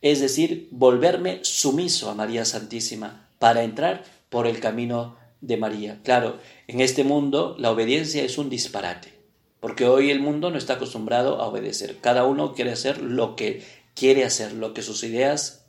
es 0.01 0.21
decir, 0.21 0.69
volverme 0.71 1.41
sumiso 1.43 2.11
a 2.11 2.15
María 2.15 2.47
Santísima 2.47 3.29
para 3.39 3.65
entrar 3.65 4.05
por 4.31 4.47
el 4.47 4.61
camino 4.61 5.19
de 5.43 5.59
María. 5.59 5.99
Claro, 6.03 6.39
en 6.69 6.81
este 6.81 7.05
mundo 7.05 7.55
la 7.59 7.71
obediencia 7.71 8.23
es 8.23 8.39
un 8.39 8.49
disparate, 8.49 9.20
porque 9.61 9.87
hoy 9.87 10.11
el 10.11 10.21
mundo 10.21 10.51
no 10.51 10.59
está 10.59 10.75
acostumbrado 10.75 11.41
a 11.41 11.47
obedecer. 11.47 11.99
Cada 12.01 12.25
uno 12.25 12.55
quiere 12.55 12.73
hacer 12.73 13.01
lo 13.03 13.37
que 13.37 13.63
quiere 13.95 14.25
hacer, 14.25 14.53
lo 14.55 14.75
que 14.75 14.83
sus 14.83 15.05
ideas 15.05 15.67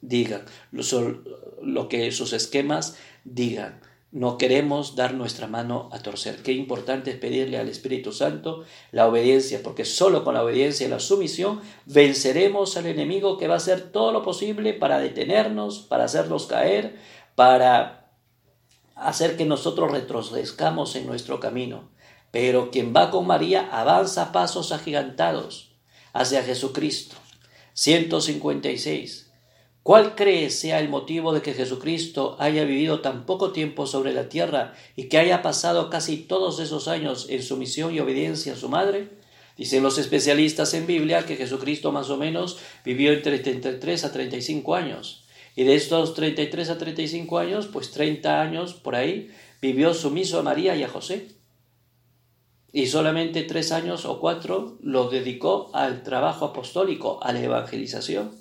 digan, 0.00 0.44
lo 0.72 1.88
que 1.88 2.10
sus 2.12 2.32
esquemas 2.32 2.96
digan. 3.24 3.80
No 4.10 4.38
queremos 4.38 4.94
dar 4.94 5.12
nuestra 5.12 5.48
mano 5.48 5.88
a 5.92 5.98
torcer. 5.98 6.36
Qué 6.42 6.52
importante 6.52 7.10
es 7.10 7.16
pedirle 7.16 7.58
al 7.58 7.68
Espíritu 7.68 8.12
Santo 8.12 8.64
la 8.92 9.08
obediencia, 9.08 9.60
porque 9.62 9.84
solo 9.84 10.22
con 10.22 10.34
la 10.34 10.44
obediencia 10.44 10.86
y 10.86 10.90
la 10.90 11.00
sumisión 11.00 11.60
venceremos 11.84 12.76
al 12.76 12.86
enemigo 12.86 13.38
que 13.38 13.48
va 13.48 13.54
a 13.54 13.56
hacer 13.56 13.90
todo 13.90 14.12
lo 14.12 14.22
posible 14.22 14.72
para 14.72 15.00
detenernos, 15.00 15.80
para 15.80 16.04
hacernos 16.04 16.46
caer, 16.46 16.96
para 17.34 18.12
hacer 18.94 19.36
que 19.36 19.46
nosotros 19.46 19.90
retrocedamos 19.90 20.94
en 20.94 21.06
nuestro 21.06 21.40
camino. 21.40 21.90
Pero 22.34 22.72
quien 22.72 22.92
va 22.92 23.12
con 23.12 23.28
María 23.28 23.68
avanza 23.70 24.32
pasos 24.32 24.72
agigantados 24.72 25.70
hacia 26.12 26.42
Jesucristo. 26.42 27.14
156. 27.74 29.30
¿Cuál 29.84 30.16
cree 30.16 30.50
sea 30.50 30.80
el 30.80 30.88
motivo 30.88 31.32
de 31.32 31.42
que 31.42 31.54
Jesucristo 31.54 32.34
haya 32.40 32.64
vivido 32.64 33.02
tan 33.02 33.24
poco 33.24 33.52
tiempo 33.52 33.86
sobre 33.86 34.12
la 34.12 34.28
tierra 34.28 34.74
y 34.96 35.04
que 35.04 35.18
haya 35.18 35.42
pasado 35.42 35.90
casi 35.90 36.16
todos 36.16 36.58
esos 36.58 36.88
años 36.88 37.28
en 37.30 37.40
sumisión 37.40 37.94
y 37.94 38.00
obediencia 38.00 38.54
a 38.54 38.56
su 38.56 38.68
madre? 38.68 39.10
Dicen 39.56 39.84
los 39.84 39.98
especialistas 39.98 40.74
en 40.74 40.88
Biblia 40.88 41.26
que 41.26 41.36
Jesucristo 41.36 41.92
más 41.92 42.10
o 42.10 42.16
menos 42.16 42.58
vivió 42.84 43.12
entre 43.12 43.38
33 43.38 44.06
a 44.06 44.12
35 44.12 44.74
años. 44.74 45.24
Y 45.54 45.62
de 45.62 45.76
estos 45.76 46.14
33 46.14 46.70
a 46.70 46.78
35 46.78 47.38
años, 47.38 47.68
pues 47.72 47.92
30 47.92 48.40
años 48.40 48.74
por 48.74 48.96
ahí, 48.96 49.30
vivió 49.62 49.94
sumiso 49.94 50.40
a 50.40 50.42
María 50.42 50.74
y 50.74 50.82
a 50.82 50.88
José. 50.88 51.28
Y 52.76 52.88
solamente 52.88 53.44
tres 53.44 53.70
años 53.70 54.04
o 54.04 54.18
cuatro 54.18 54.78
lo 54.82 55.08
dedicó 55.08 55.70
al 55.74 56.02
trabajo 56.02 56.46
apostólico, 56.46 57.22
a 57.22 57.32
la 57.32 57.40
evangelización. 57.40 58.34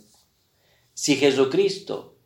Si 0.95 1.17
Jesucristo 1.17 2.17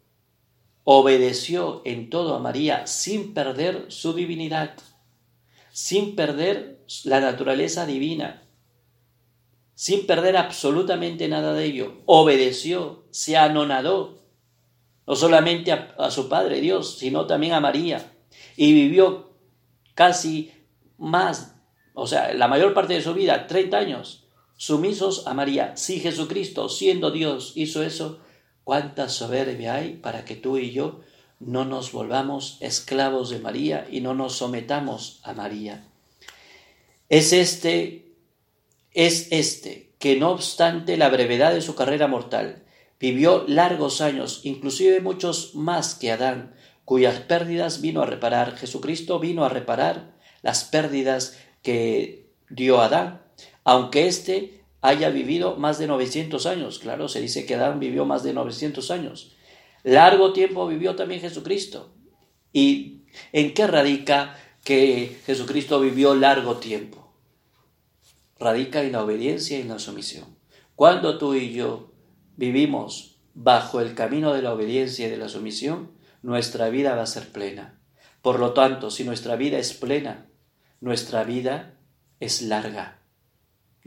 obedeció 0.85 1.81
en 1.83 2.09
todo 2.09 2.33
a 2.33 2.39
María 2.39 2.87
sin 2.87 3.33
perder 3.33 3.87
su 3.89 4.13
divinidad, 4.13 4.77
sin 5.73 6.15
perder 6.15 6.81
la 7.03 7.19
naturaleza 7.19 7.85
divina, 7.85 8.47
sin 9.75 10.07
perder 10.07 10.37
absolutamente 10.37 11.27
nada 11.27 11.53
de 11.53 11.65
ello, 11.65 12.03
obedeció, 12.05 13.03
se 13.11 13.35
anonadó, 13.35 14.23
no 15.05 15.17
solamente 15.17 15.73
a, 15.73 15.93
a, 15.97 16.09
su 16.09 16.29
Padre 16.29 16.61
Dios, 16.61 16.99
sino 16.99 17.27
también 17.27 17.51
a 17.51 17.59
María, 17.59 18.13
y 18.55 18.71
vivió 18.71 19.33
casi 19.93 20.53
más, 20.97 21.56
o 21.99 22.05
sea, 22.05 22.31
la 22.35 22.47
mayor 22.47 22.75
parte 22.75 22.93
de 22.93 23.01
su 23.01 23.15
vida, 23.15 23.47
30 23.47 23.75
años, 23.75 24.23
sumisos 24.55 25.25
a 25.25 25.33
María. 25.33 25.75
Si 25.77 25.99
Jesucristo, 25.99 26.69
siendo 26.69 27.09
Dios, 27.09 27.53
hizo 27.55 27.81
eso, 27.81 28.19
cuánta 28.63 29.09
soberbia 29.09 29.73
hay 29.73 29.95
para 29.95 30.23
que 30.23 30.35
tú 30.35 30.59
y 30.59 30.69
yo 30.69 30.99
no 31.39 31.65
nos 31.65 31.91
volvamos 31.91 32.57
esclavos 32.61 33.31
de 33.31 33.39
María 33.39 33.87
y 33.89 34.01
no 34.01 34.13
nos 34.13 34.33
sometamos 34.33 35.21
a 35.23 35.33
María. 35.33 35.87
Es 37.09 37.33
este, 37.33 38.11
es 38.93 39.29
este, 39.31 39.91
que 39.97 40.17
no 40.17 40.29
obstante 40.29 40.97
la 40.97 41.09
brevedad 41.09 41.51
de 41.51 41.61
su 41.61 41.73
carrera 41.73 42.07
mortal, 42.07 42.63
vivió 42.99 43.43
largos 43.47 44.01
años, 44.01 44.41
inclusive 44.43 45.01
muchos 45.01 45.55
más 45.55 45.95
que 45.95 46.11
Adán, 46.11 46.53
cuyas 46.85 47.21
pérdidas 47.21 47.81
vino 47.81 48.03
a 48.03 48.05
reparar. 48.05 48.55
Jesucristo 48.55 49.17
vino 49.17 49.43
a 49.45 49.49
reparar 49.49 50.15
las 50.43 50.63
pérdidas 50.63 51.35
que 51.61 52.29
dio 52.49 52.81
Adán, 52.81 53.21
aunque 53.63 54.07
éste 54.07 54.63
haya 54.81 55.09
vivido 55.09 55.55
más 55.57 55.79
de 55.79 55.87
900 55.87 56.45
años. 56.45 56.79
Claro, 56.79 57.07
se 57.07 57.21
dice 57.21 57.45
que 57.45 57.55
Adán 57.55 57.79
vivió 57.79 58.05
más 58.05 58.23
de 58.23 58.33
900 58.33 58.91
años. 58.91 59.35
Largo 59.83 60.33
tiempo 60.33 60.67
vivió 60.67 60.95
también 60.95 61.21
Jesucristo. 61.21 61.93
¿Y 62.53 63.03
en 63.31 63.53
qué 63.53 63.67
radica 63.67 64.37
que 64.63 65.17
Jesucristo 65.25 65.79
vivió 65.79 66.15
largo 66.15 66.57
tiempo? 66.57 67.13
Radica 68.39 68.83
en 68.83 68.91
la 68.91 69.03
obediencia 69.03 69.57
y 69.57 69.61
en 69.61 69.69
la 69.69 69.79
sumisión. 69.79 70.37
Cuando 70.75 71.17
tú 71.17 71.33
y 71.33 71.53
yo 71.53 71.91
vivimos 72.35 73.19
bajo 73.33 73.81
el 73.81 73.95
camino 73.95 74.33
de 74.33 74.41
la 74.41 74.53
obediencia 74.53 75.07
y 75.07 75.09
de 75.09 75.17
la 75.17 75.29
sumisión, 75.29 75.91
nuestra 76.21 76.69
vida 76.69 76.95
va 76.95 77.03
a 77.03 77.07
ser 77.07 77.31
plena. 77.31 77.79
Por 78.21 78.39
lo 78.39 78.53
tanto, 78.53 78.91
si 78.91 79.03
nuestra 79.03 79.35
vida 79.35 79.57
es 79.57 79.73
plena, 79.73 80.26
nuestra 80.79 81.23
vida 81.23 81.73
es 82.19 82.41
larga 82.41 82.97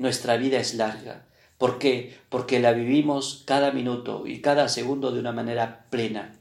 nuestra 0.01 0.39
vida 0.39 0.59
es 0.59 0.75
larga. 0.75 1.27
¿Por 1.59 1.79
qué? 1.79 2.19
Porque 2.31 2.59
la 2.59 2.73
vivimos 2.73 3.43
cada 3.47 3.71
minuto 3.71 4.27
y 4.27 4.41
cada 4.41 4.67
segundo 4.71 5.13
de 5.13 5.21
una 5.21 5.31
manera 5.31 5.87
plena, 5.91 6.41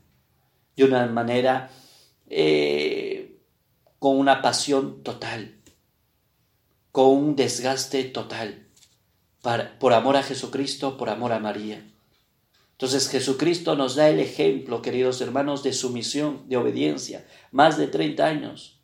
de 0.77 0.85
una 0.85 1.05
manera 1.07 1.69
eh, 2.29 3.37
con 3.99 4.17
una 4.17 4.41
pasión 4.41 5.03
total, 5.03 5.59
con 6.93 7.09
un 7.09 7.35
desgaste 7.35 8.05
total, 8.05 8.69
por 9.77 9.91
amor 9.91 10.15
a 10.15 10.23
Jesucristo, 10.23 10.95
por 10.95 11.09
amor 11.09 11.33
a 11.33 11.39
María. 11.39 11.85
Entonces 12.71 13.09
Jesucristo 13.09 13.75
nos 13.75 13.95
da 13.95 14.07
el 14.07 14.21
ejemplo, 14.21 14.81
queridos 14.81 15.19
hermanos, 15.19 15.63
de 15.63 15.73
sumisión, 15.73 16.47
de 16.47 16.55
obediencia, 16.55 17.27
más 17.51 17.77
de 17.77 17.87
30 17.87 18.25
años, 18.25 18.78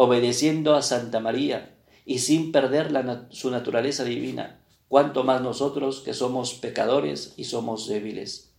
obedeciendo 0.00 0.76
a 0.76 0.82
Santa 0.82 1.18
María, 1.18 1.74
y 2.04 2.20
sin 2.20 2.52
perder 2.52 2.92
su 3.30 3.50
naturaleza 3.50 4.04
divina, 4.04 4.60
cuanto 4.86 5.24
más 5.24 5.42
nosotros 5.42 6.02
que 6.04 6.14
somos 6.14 6.54
pecadores 6.54 7.34
y 7.36 7.42
somos 7.42 7.88
débiles. 7.88 8.54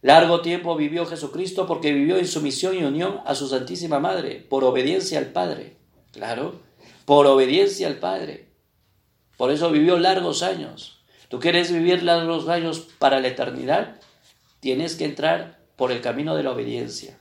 Largo 0.00 0.40
tiempo 0.40 0.74
vivió 0.74 1.04
Jesucristo 1.04 1.66
porque 1.66 1.92
vivió 1.92 2.16
en 2.16 2.26
sumisión 2.26 2.74
y 2.74 2.84
unión 2.84 3.20
a 3.26 3.34
su 3.34 3.48
Santísima 3.48 4.00
Madre, 4.00 4.46
por 4.48 4.64
obediencia 4.64 5.18
al 5.18 5.26
Padre. 5.26 5.76
Claro, 6.12 6.54
por 7.04 7.26
obediencia 7.26 7.86
al 7.86 7.96
Padre. 7.96 8.48
Por 9.36 9.50
eso 9.50 9.70
vivió 9.70 9.98
largos 9.98 10.42
años. 10.42 11.04
¿Tú 11.28 11.38
quieres 11.38 11.70
vivir 11.70 12.02
largos 12.02 12.48
años 12.48 12.88
para 12.98 13.20
la 13.20 13.28
eternidad? 13.28 14.00
Tienes 14.60 14.94
que 14.94 15.04
entrar 15.04 15.60
por 15.76 15.92
el 15.92 16.00
camino 16.00 16.34
de 16.34 16.44
la 16.44 16.52
obediencia. 16.52 17.18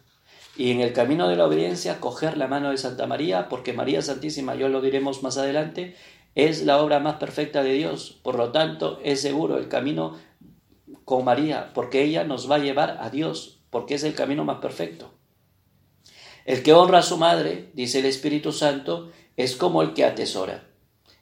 Y 0.58 0.72
en 0.72 0.82
el 0.82 0.94
camino 0.94 1.28
de 1.28 1.36
la 1.36 1.46
obediencia 1.46 2.00
coger 2.00 2.38
la 2.38 2.48
mano 2.48 2.72
de 2.72 2.78
Santa 2.78 3.08
María, 3.08 3.50
porque 3.50 3.74
María 3.74 4.02
Santísima, 4.02 4.56
yo 4.56 4.70
lo 4.70 4.82
diremos 4.82 5.22
más 5.22 5.38
adelante, 5.38 5.96
es 6.34 6.64
la 6.64 6.82
obra 6.82 7.00
más 7.00 7.16
perfecta 7.16 7.64
de 7.64 7.74
Dios. 7.74 8.20
Por 8.24 8.36
lo 8.36 8.52
tanto, 8.52 9.00
es 9.04 9.22
seguro 9.22 9.58
el 9.58 9.68
camino 9.68 10.18
con 11.04 11.26
María, 11.26 11.72
porque 11.74 12.04
ella 12.04 12.24
nos 12.24 12.50
va 12.50 12.56
a 12.56 12.60
llevar 12.60 12.98
a 13.02 13.10
Dios, 13.10 13.60
porque 13.70 13.96
es 13.96 14.04
el 14.04 14.16
camino 14.16 14.46
más 14.46 14.60
perfecto. 14.60 15.12
El 16.46 16.64
que 16.64 16.74
honra 16.74 17.00
a 17.00 17.04
su 17.04 17.18
madre, 17.18 17.72
dice 17.74 18.00
el 18.00 18.06
Espíritu 18.06 18.52
Santo, 18.52 19.12
es 19.36 19.56
como 19.56 19.82
el 19.82 19.94
que 19.94 20.06
atesora. 20.06 20.68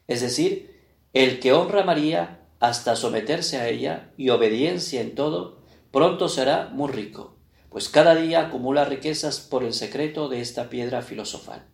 Es 0.08 0.22
decir, 0.22 0.82
el 1.14 1.40
que 1.40 1.54
honra 1.54 1.82
a 1.82 1.86
María 1.86 2.42
hasta 2.60 2.96
someterse 2.96 3.58
a 3.58 3.68
ella 3.68 4.12
y 4.18 4.30
obediencia 4.30 5.02
en 5.02 5.16
todo, 5.16 5.60
pronto 5.92 6.28
será 6.28 6.70
muy 6.74 6.92
rico, 6.92 7.36
pues 7.74 7.90
cada 7.90 8.14
día 8.14 8.40
acumula 8.40 8.86
riquezas 8.86 9.40
por 9.40 9.64
el 9.64 9.74
secreto 9.74 10.30
de 10.30 10.42
esta 10.42 10.70
piedra 10.70 11.02
filosofal. 11.02 11.66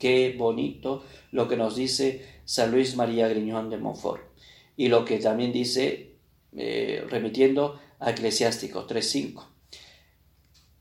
Qué 0.00 0.34
bonito 0.36 1.04
lo 1.30 1.46
que 1.46 1.56
nos 1.56 1.76
dice 1.76 2.40
San 2.44 2.72
Luis 2.72 2.96
María 2.96 3.28
Griñón 3.28 3.70
de 3.70 3.78
Montfort 3.78 4.20
y 4.76 4.88
lo 4.88 5.04
que 5.04 5.20
también 5.20 5.52
dice 5.52 6.16
eh, 6.56 7.06
remitiendo 7.08 7.80
a 8.00 8.10
Eclesiástico 8.10 8.88
3.5. 8.88 9.44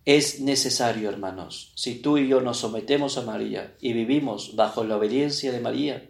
Es 0.06 0.39
necesario, 0.39 1.08
hermanos, 1.08 1.72
si 1.75 2.00
tú 2.00 2.18
y 2.18 2.27
yo 2.27 2.42
nos 2.42 2.58
sometemos 2.58 3.20
a 3.20 3.22
María 3.22 3.77
y 3.80 3.94
vivimos 3.94 4.56
bajo 4.56 4.84
la 4.84 4.98
obediencia 4.98 5.51
de 5.51 5.62
María, 5.62 6.10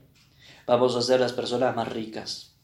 vamos 0.65 0.95
a 0.95 1.01
ser 1.01 1.19
las 1.19 1.33
personas 1.33 1.75
más 1.75 1.91
ricas, 1.91 2.55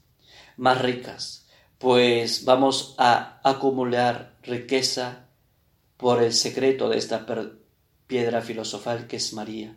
más 0.55 0.81
ricas, 0.81 1.45
pues 1.77 2.45
vamos 2.45 2.95
a 2.97 3.41
acumular 3.43 4.37
riqueza 4.43 5.28
por 5.99 6.23
el 6.23 6.31
secreto 6.31 6.87
de 6.87 6.97
esta 6.97 7.25
piedra 8.07 8.41
filosofal 8.41 9.05
que 9.07 9.17
es 9.17 9.33
María. 9.33 9.75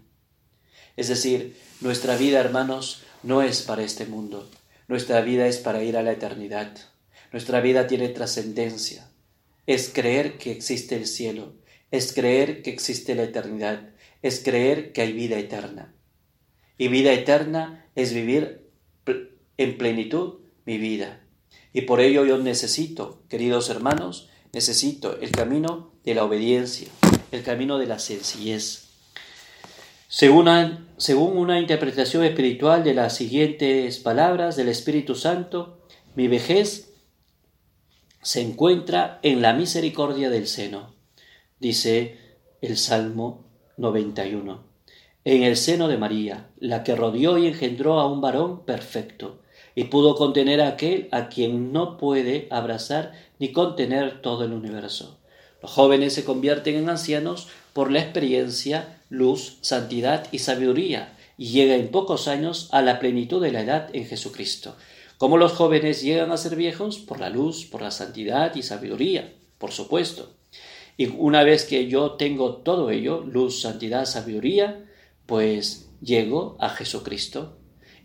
Es 0.97 1.09
decir, 1.09 1.57
nuestra 1.81 2.17
vida, 2.17 2.39
hermanos, 2.39 3.03
no 3.25 3.43
es 3.43 3.63
para 3.63 3.83
este 3.83 4.07
mundo, 4.07 4.49
nuestra 4.87 5.21
vida 5.21 5.49
es 5.49 5.59
para 5.59 5.83
ir 5.83 5.97
a 5.97 6.03
la 6.05 6.13
eternidad. 6.13 6.79
Nuestra 7.33 7.61
vida 7.61 7.89
tiene 7.89 8.09
trascendencia, 8.09 9.11
es 9.67 9.91
creer 9.93 10.39
que 10.39 10.53
existe 10.53 10.95
el 10.95 11.09
cielo, 11.09 11.55
es 11.91 12.13
creer 12.13 12.63
que 12.63 12.71
existe 12.71 13.17
la 13.17 13.25
eternidad, 13.25 13.91
es 14.23 14.45
creer 14.45 14.93
que 14.93 15.03
hay 15.03 15.13
vida 15.13 15.41
eterna. 15.41 15.93
Y 16.79 16.87
vida 16.87 17.13
eterna 17.13 17.91
es 17.97 18.15
vivir 18.15 18.71
en 19.57 19.77
plenitud 19.77 20.39
mi 20.67 20.79
vida. 20.79 21.21
Y 21.73 21.81
por 21.81 22.01
ello 22.01 22.25
yo 22.25 22.39
necesito, 22.39 23.25
queridos 23.29 23.71
hermanos, 23.71 24.29
necesito 24.53 25.19
el 25.19 25.31
camino 25.31 25.93
de 26.05 26.15
la 26.15 26.25
obediencia, 26.25 26.89
el 27.31 27.43
camino 27.43 27.79
de 27.79 27.87
la 27.87 27.99
sencillez. 27.99 28.89
Según 30.09 30.47
una, 30.47 31.59
interpretación 31.59 32.23
espiritual 32.25 32.85
de 32.85 32.93
las 32.93 33.17
siguientes 33.17 33.99
palabras 33.99 34.57
del 34.57 34.69
Espíritu 34.69 35.15
Santo, 35.15 35.81
mi 36.15 36.29
vejez 36.29 36.93
se 38.21 38.43
encuentra 38.43 39.21
en 39.23 39.41
la 39.41 39.55
misericordia 39.55 40.29
del 40.29 40.47
seno, 40.47 40.95
dice 41.59 42.19
el 42.61 42.77
Salmo 42.77 43.47
91. 43.79 44.65
En 45.25 45.45
el 45.45 45.57
seno 45.57 45.89
de 45.89 45.97
María, 45.97 46.51
la 46.59 46.85
que 46.85 46.95
rodeó 46.95 47.39
y 47.39 47.47
engendró 47.47 48.01
a 48.01 48.07
un 48.07 48.21
varón 48.21 48.67
perfecto, 48.67 49.41
y 49.75 49.85
pudo 49.85 50.17
contener 50.17 50.61
a 50.61 50.69
aquel 50.69 51.09
a 51.13 51.29
quien 51.29 51.73
no 51.73 51.97
puede 51.97 52.49
abrazar 52.51 53.13
ni 53.39 53.53
contener 53.53 54.21
todo 54.23 54.45
el 54.45 54.53
universo. 54.53 55.19
Los 55.63 55.71
jóvenes 55.71 56.13
se 56.13 56.25
convierten 56.25 56.77
en 56.77 56.89
ancianos 56.89 57.49
por 57.73 57.91
la 57.91 58.01
experiencia, 58.01 59.01
luz, 59.09 59.59
santidad 59.61 60.27
y 60.33 60.41
sabiduría, 60.41 61.17
y 61.39 61.49
llega 61.49 61.77
en 61.77 61.89
pocos 61.89 62.29
años 62.29 62.69
a 62.73 62.83
la 62.83 62.99
plenitud 62.99 63.41
de 63.43 63.53
la 63.53 63.63
edad 63.63 63.89
en 63.93 64.07
Jesucristo. 64.07 64.77
¿Cómo 65.19 65.39
los 65.39 65.53
jóvenes 65.53 66.03
llegan 66.03 66.33
a 66.33 66.37
ser 66.37 66.57
viejos? 66.57 66.99
Por 66.99 67.21
la 67.21 67.31
luz, 67.31 67.65
por 67.65 67.81
la 67.81 67.93
santidad 67.93 68.55
y 68.57 68.63
sabiduría, 68.63 69.33
por 69.59 69.71
supuesto. 69.71 70.35
Y 70.97 71.07
una 71.07 71.45
vez 71.45 71.65
que 71.65 71.87
yo 71.87 72.13
tengo 72.13 72.57
todo 72.57 72.91
ello, 72.91 73.21
luz, 73.21 73.61
santidad, 73.61 74.05
sabiduría, 74.05 74.85
pues 75.27 75.89
llego 76.01 76.57
a 76.61 76.71
Jesucristo. 76.71 77.57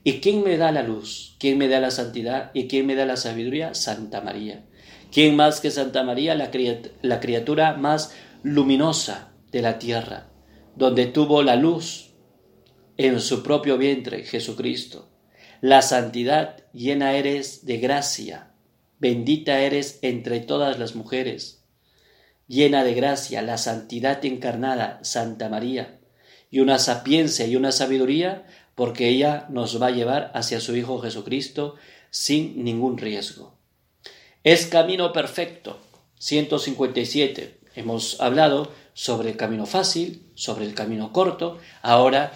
¿Y 0.08 0.22
quién 0.22 0.42
me 0.42 0.56
da 0.56 0.72
la 0.72 0.84
luz? 0.84 1.36
¿Quién 1.38 1.58
me 1.58 1.68
da 1.68 1.82
la 1.82 1.92
santidad? 1.92 2.52
¿Y 2.54 2.70
quién 2.70 2.86
me 2.86 2.96
da 2.96 3.06
la 3.06 3.18
sabiduría? 3.18 3.74
Santa 3.74 4.22
María. 4.22 4.64
¿Quién 5.12 5.36
más 5.36 5.60
que 5.60 5.70
Santa 5.70 6.02
María, 6.02 6.34
la, 6.34 6.50
la 7.02 7.20
criatura 7.20 7.74
más 7.74 8.14
luminosa 8.42 9.34
de 9.52 9.62
la 9.62 9.80
tierra, 9.80 10.30
donde 10.78 11.08
tuvo 11.08 11.44
la 11.44 11.58
luz 11.58 12.12
en 12.96 13.20
su 13.20 13.44
propio 13.44 13.78
vientre, 13.78 14.24
Jesucristo? 14.24 15.10
La 15.60 15.82
santidad 15.82 16.64
llena 16.72 17.18
eres 17.18 17.66
de 17.66 17.78
gracia, 17.80 18.54
bendita 19.00 19.60
eres 19.60 20.00
entre 20.04 20.40
todas 20.40 20.80
las 20.80 20.96
mujeres, 20.96 21.66
llena 22.48 22.86
de 22.86 22.94
gracia, 22.94 23.42
la 23.42 23.58
santidad 23.58 24.24
encarnada, 24.24 25.00
Santa 25.02 25.50
María, 25.50 26.00
y 26.50 26.60
una 26.60 26.80
sapiencia 26.80 27.46
y 27.46 27.58
una 27.58 27.74
sabiduría, 27.74 28.46
porque 28.78 29.10
ella 29.10 29.48
nos 29.50 29.82
va 29.82 29.88
a 29.88 29.92
llevar 29.92 30.30
hacia 30.36 30.60
su 30.60 30.76
Hijo 30.76 31.00
Jesucristo 31.00 31.78
sin 32.12 32.64
ningún 32.64 33.00
riesgo. 33.00 33.56
Es 34.44 34.68
camino 34.68 35.12
perfecto. 35.14 35.80
157. 36.20 37.58
Hemos 37.76 38.22
hablado 38.22 38.72
sobre 38.94 39.32
el 39.32 39.36
camino 39.36 39.66
fácil, 39.66 40.22
sobre 40.36 40.66
el 40.66 40.76
camino 40.76 41.12
corto, 41.12 41.58
ahora 41.82 42.34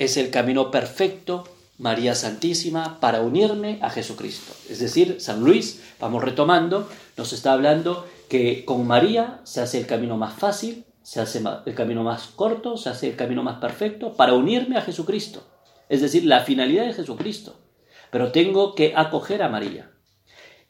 es 0.00 0.16
el 0.16 0.30
camino 0.30 0.72
perfecto 0.72 1.44
María 1.78 2.16
Santísima 2.16 2.98
para 2.98 3.20
unirme 3.20 3.78
a 3.80 3.88
Jesucristo. 3.88 4.52
Es 4.68 4.80
decir, 4.80 5.20
San 5.20 5.44
Luis, 5.44 5.80
vamos 6.00 6.24
retomando, 6.24 6.88
nos 7.16 7.32
está 7.32 7.52
hablando 7.52 8.04
que 8.28 8.64
con 8.64 8.84
María 8.84 9.40
se 9.44 9.60
hace 9.60 9.78
el 9.78 9.86
camino 9.86 10.16
más 10.16 10.34
fácil, 10.34 10.84
se 11.04 11.20
hace 11.20 11.40
el 11.66 11.74
camino 11.76 12.02
más 12.02 12.26
corto, 12.34 12.76
se 12.76 12.88
hace 12.88 13.10
el 13.10 13.14
camino 13.14 13.44
más 13.44 13.60
perfecto 13.60 14.14
para 14.14 14.34
unirme 14.34 14.76
a 14.76 14.82
Jesucristo. 14.82 15.53
Es 15.88 16.00
decir, 16.00 16.24
la 16.24 16.40
finalidad 16.40 16.86
de 16.86 16.94
Jesucristo. 16.94 17.60
Pero 18.10 18.32
tengo 18.32 18.74
que 18.74 18.92
acoger 18.96 19.42
a 19.42 19.48
María. 19.48 19.90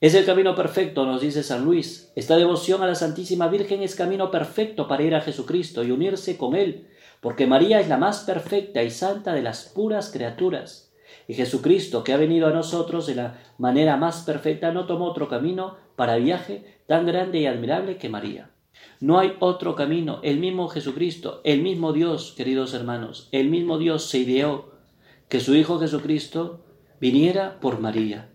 Es 0.00 0.14
el 0.14 0.26
camino 0.26 0.54
perfecto, 0.54 1.06
nos 1.06 1.20
dice 1.20 1.42
San 1.42 1.64
Luis. 1.64 2.12
Esta 2.14 2.36
devoción 2.36 2.82
a 2.82 2.86
la 2.86 2.94
Santísima 2.94 3.48
Virgen 3.48 3.82
es 3.82 3.94
camino 3.94 4.30
perfecto 4.30 4.86
para 4.86 5.02
ir 5.02 5.14
a 5.14 5.20
Jesucristo 5.20 5.82
y 5.82 5.92
unirse 5.92 6.36
con 6.36 6.56
Él, 6.56 6.88
porque 7.20 7.46
María 7.46 7.80
es 7.80 7.88
la 7.88 7.96
más 7.96 8.20
perfecta 8.24 8.82
y 8.82 8.90
santa 8.90 9.32
de 9.32 9.42
las 9.42 9.64
puras 9.64 10.10
criaturas. 10.12 10.92
Y 11.26 11.34
Jesucristo, 11.34 12.04
que 12.04 12.12
ha 12.12 12.18
venido 12.18 12.48
a 12.48 12.52
nosotros 12.52 13.06
de 13.06 13.14
la 13.14 13.40
manera 13.56 13.96
más 13.96 14.24
perfecta, 14.24 14.72
no 14.72 14.86
tomó 14.86 15.06
otro 15.06 15.28
camino 15.28 15.76
para 15.96 16.16
viaje 16.16 16.80
tan 16.86 17.06
grande 17.06 17.40
y 17.40 17.46
admirable 17.46 17.96
que 17.96 18.10
María. 18.10 18.50
No 19.00 19.18
hay 19.18 19.36
otro 19.38 19.74
camino. 19.74 20.20
El 20.22 20.38
mismo 20.38 20.68
Jesucristo, 20.68 21.40
el 21.44 21.62
mismo 21.62 21.92
Dios, 21.92 22.34
queridos 22.36 22.74
hermanos, 22.74 23.28
el 23.32 23.48
mismo 23.48 23.78
Dios 23.78 24.04
se 24.04 24.18
ideó 24.18 24.73
que 25.34 25.40
su 25.40 25.56
Hijo 25.56 25.80
Jesucristo 25.80 26.64
viniera 27.00 27.58
por 27.58 27.80
María. 27.80 28.30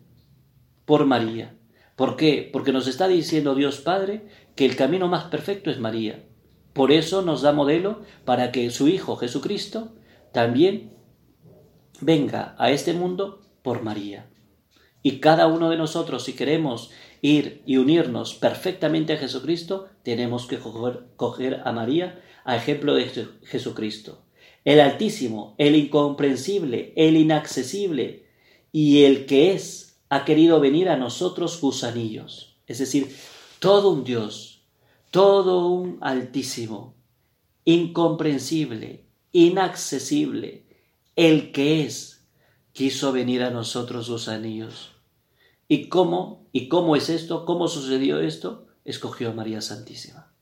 Por 0.83 1.05
María. 1.05 1.55
¿Por 1.95 2.17
qué? 2.17 2.49
Porque 2.51 2.73
nos 2.73 2.87
está 2.87 3.07
diciendo 3.07 3.55
Dios 3.55 3.79
Padre 3.79 4.27
que 4.57 4.65
el 4.65 4.75
camino 4.75 5.07
más 5.07 5.23
perfecto 5.23 5.71
es 5.71 5.79
María. 5.79 6.27
Por 6.73 6.91
eso 6.91 7.21
nos 7.21 7.41
da 7.41 7.53
modelo 7.53 8.01
para 8.25 8.51
que 8.51 8.69
su 8.69 8.89
Hijo 8.89 9.15
Jesucristo 9.15 9.93
también 10.33 10.91
venga 12.01 12.53
a 12.57 12.69
este 12.69 12.91
mundo 12.91 13.43
por 13.61 13.81
María. 13.81 14.29
Y 15.01 15.21
cada 15.21 15.47
uno 15.47 15.69
de 15.69 15.77
nosotros, 15.77 16.25
si 16.25 16.33
queremos 16.33 16.91
ir 17.21 17.63
y 17.65 17.77
unirnos 17.77 18.33
perfectamente 18.33 19.13
a 19.13 19.17
Jesucristo, 19.17 19.87
tenemos 20.03 20.47
que 20.47 20.59
coger, 21.15 21.61
a 21.63 21.71
María 21.71 22.21
a 22.43 22.57
ejemplo 22.57 22.93
de 22.93 23.05
Jesucristo. 23.45 24.25
El 24.65 24.79
Altísimo, 24.79 25.55
el 25.57 25.75
incomprensible, 25.75 26.93
el 26.95 27.15
inaccesible 27.15 28.25
y 28.71 29.03
el 29.03 29.25
que 29.25 29.53
es, 29.53 29.99
ha 30.09 30.25
querido 30.25 30.59
venir 30.59 30.89
a 30.89 30.97
nosotros 30.97 31.59
gusanillos. 31.61 32.57
Es 32.67 32.79
decir, 32.79 33.15
todo 33.59 33.91
un 33.91 34.03
Dios, 34.03 34.63
todo 35.11 35.67
un 35.67 35.97
Altísimo, 36.01 36.95
incomprensible, 37.65 39.05
inaccesible, 39.31 40.65
el 41.15 41.51
que 41.51 41.85
es, 41.85 42.27
quiso 42.73 43.11
venir 43.11 43.43
a 43.43 43.49
nosotros 43.49 44.09
los 44.09 44.27
anillos. 44.27 44.91
¿Y 45.67 45.89
cómo? 45.89 46.47
¿Y 46.51 46.67
cómo 46.67 46.95
es 46.95 47.09
esto? 47.09 47.45
¿Cómo 47.45 47.67
sucedió 47.67 48.19
esto? 48.19 48.67
Escogió 48.85 49.29
a 49.29 49.33
María 49.33 49.61
Santísima. 49.61 50.33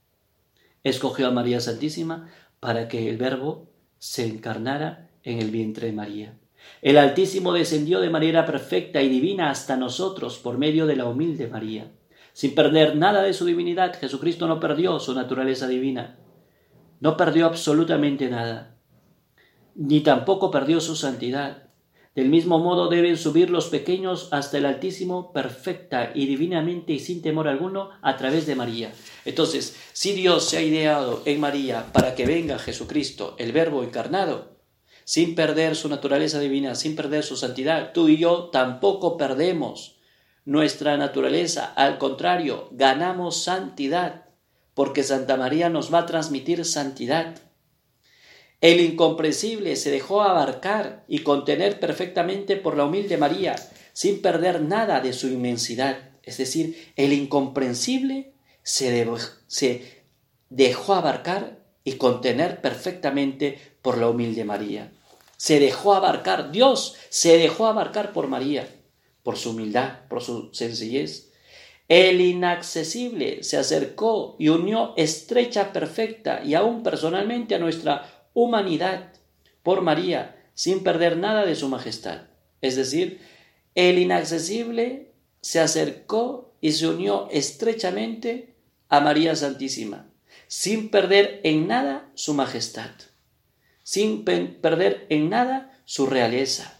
Escogió 0.83 1.27
a 1.27 1.31
María 1.31 1.59
Santísima 1.59 2.29
para 2.59 2.87
que 2.87 3.09
el 3.09 3.17
Verbo 3.17 3.66
se 3.99 4.25
encarnara 4.25 5.09
en 5.23 5.39
el 5.39 5.51
vientre 5.51 5.87
de 5.87 5.93
María. 5.93 6.33
El 6.81 6.97
Altísimo 6.97 7.53
descendió 7.53 7.99
de 7.99 8.09
manera 8.09 8.45
perfecta 8.45 9.01
y 9.01 9.09
divina 9.09 9.49
hasta 9.49 9.77
nosotros 9.77 10.37
por 10.37 10.57
medio 10.57 10.85
de 10.85 10.95
la 10.95 11.05
humilde 11.05 11.47
María. 11.47 11.91
Sin 12.33 12.53
perder 12.53 12.95
nada 12.95 13.23
de 13.23 13.33
su 13.33 13.45
divinidad, 13.45 13.97
Jesucristo 13.99 14.47
no 14.47 14.59
perdió 14.59 14.99
su 14.99 15.13
naturaleza 15.15 15.67
divina. 15.67 16.17
No 16.99 17.17
perdió 17.17 17.45
absolutamente 17.45 18.29
nada. 18.29 18.75
Ni 19.75 20.01
tampoco 20.01 20.51
perdió 20.51 20.79
su 20.79 20.95
santidad. 20.95 21.66
Del 22.17 22.29
mismo 22.29 22.57
modo 22.57 22.89
deben 22.89 23.15
subir 23.15 23.51
los 23.51 23.67
pequeños 23.67 24.29
hasta 24.31 24.57
el 24.57 24.65
Altísimo 24.65 25.31
perfecta 25.31 26.09
y 26.15 26.25
divinamente 26.25 26.93
y 26.93 26.99
sin 26.99 27.21
temor 27.21 27.47
alguno 27.47 27.91
a 28.01 28.17
través 28.17 28.47
de 28.47 28.55
María. 28.55 28.91
Entonces, 29.23 29.75
si 29.93 30.13
Dios 30.13 30.49
se 30.49 30.57
ha 30.57 30.63
ideado 30.63 31.21
en 31.25 31.39
María 31.39 31.85
para 31.93 32.15
que 32.15 32.25
venga 32.25 32.57
Jesucristo, 32.57 33.35
el 33.37 33.51
Verbo 33.51 33.83
encarnado, 33.83 34.57
sin 35.03 35.35
perder 35.35 35.75
su 35.75 35.89
naturaleza 35.89 36.39
divina, 36.39 36.73
sin 36.73 36.95
perder 36.95 37.23
su 37.23 37.37
santidad, 37.37 37.93
tú 37.93 38.09
y 38.09 38.17
yo 38.17 38.45
tampoco 38.45 39.15
perdemos 39.15 39.99
nuestra 40.43 40.97
naturaleza, 40.97 41.71
al 41.75 41.99
contrario, 41.99 42.67
ganamos 42.71 43.43
santidad, 43.43 44.25
porque 44.73 45.03
Santa 45.03 45.37
María 45.37 45.69
nos 45.69 45.93
va 45.93 45.99
a 45.99 46.05
transmitir 46.07 46.65
santidad. 46.65 47.35
El 48.59 48.79
incomprensible 48.79 49.75
se 49.75 49.91
dejó 49.91 50.23
abarcar 50.23 51.03
y 51.07 51.19
contener 51.19 51.79
perfectamente 51.79 52.55
por 52.55 52.75
la 52.75 52.85
humilde 52.85 53.17
María, 53.17 53.55
sin 53.93 54.21
perder 54.21 54.61
nada 54.61 54.99
de 54.99 55.13
su 55.13 55.27
inmensidad. 55.27 56.09
Es 56.23 56.37
decir, 56.37 56.91
el 56.95 57.13
incomprensible 57.13 58.33
se, 58.63 59.07
se 59.45 60.03
dejó 60.49 60.95
abarcar 60.95 61.59
y 61.83 61.93
contener 61.93 62.59
perfectamente 62.59 63.59
por 63.83 63.99
la 63.99 64.09
humilde 64.09 64.43
María. 64.43 64.91
Se 65.37 65.59
dejó 65.59 65.93
abarcar, 65.93 66.51
Dios 66.51 66.95
se 67.09 67.37
dejó 67.37 67.67
abarcar 67.67 68.11
por 68.11 68.27
María, 68.27 68.67
por 69.21 69.37
su 69.37 69.51
humildad, 69.51 69.99
por 70.09 70.23
su 70.23 70.49
sencillez. 70.51 71.31
El 71.87 72.19
inaccesible 72.19 73.43
se 73.43 73.55
acercó 73.55 74.35
y 74.39 74.49
unió 74.49 74.93
estrecha, 74.97 75.71
perfecta 75.71 76.41
y 76.43 76.55
aún 76.55 76.83
personalmente 76.83 77.55
a 77.55 77.59
nuestra 77.59 78.16
humanidad 78.37 79.13
por 79.63 79.81
María, 79.81 80.35
sin 80.53 80.83
perder 80.83 81.17
nada 81.17 81.43
de 81.43 81.55
su 81.55 81.69
majestad. 81.69 82.27
Es 82.61 82.75
decir, 82.75 83.19
el 83.73 83.97
inaccesible 83.97 85.11
se 85.41 85.59
acercó 85.59 86.53
y 86.61 86.73
se 86.73 86.87
unió 86.87 87.27
estrechamente 87.31 88.53
a 88.89 88.99
María 88.99 89.35
Santísima, 89.35 90.11
sin 90.47 90.89
perder 90.89 91.41
en 91.43 91.67
nada 91.67 92.11
su 92.13 92.35
majestad, 92.35 92.91
sin 93.81 94.23
perder 94.23 95.07
en 95.09 95.31
nada 95.31 95.81
su 95.85 96.05
realeza. 96.05 96.77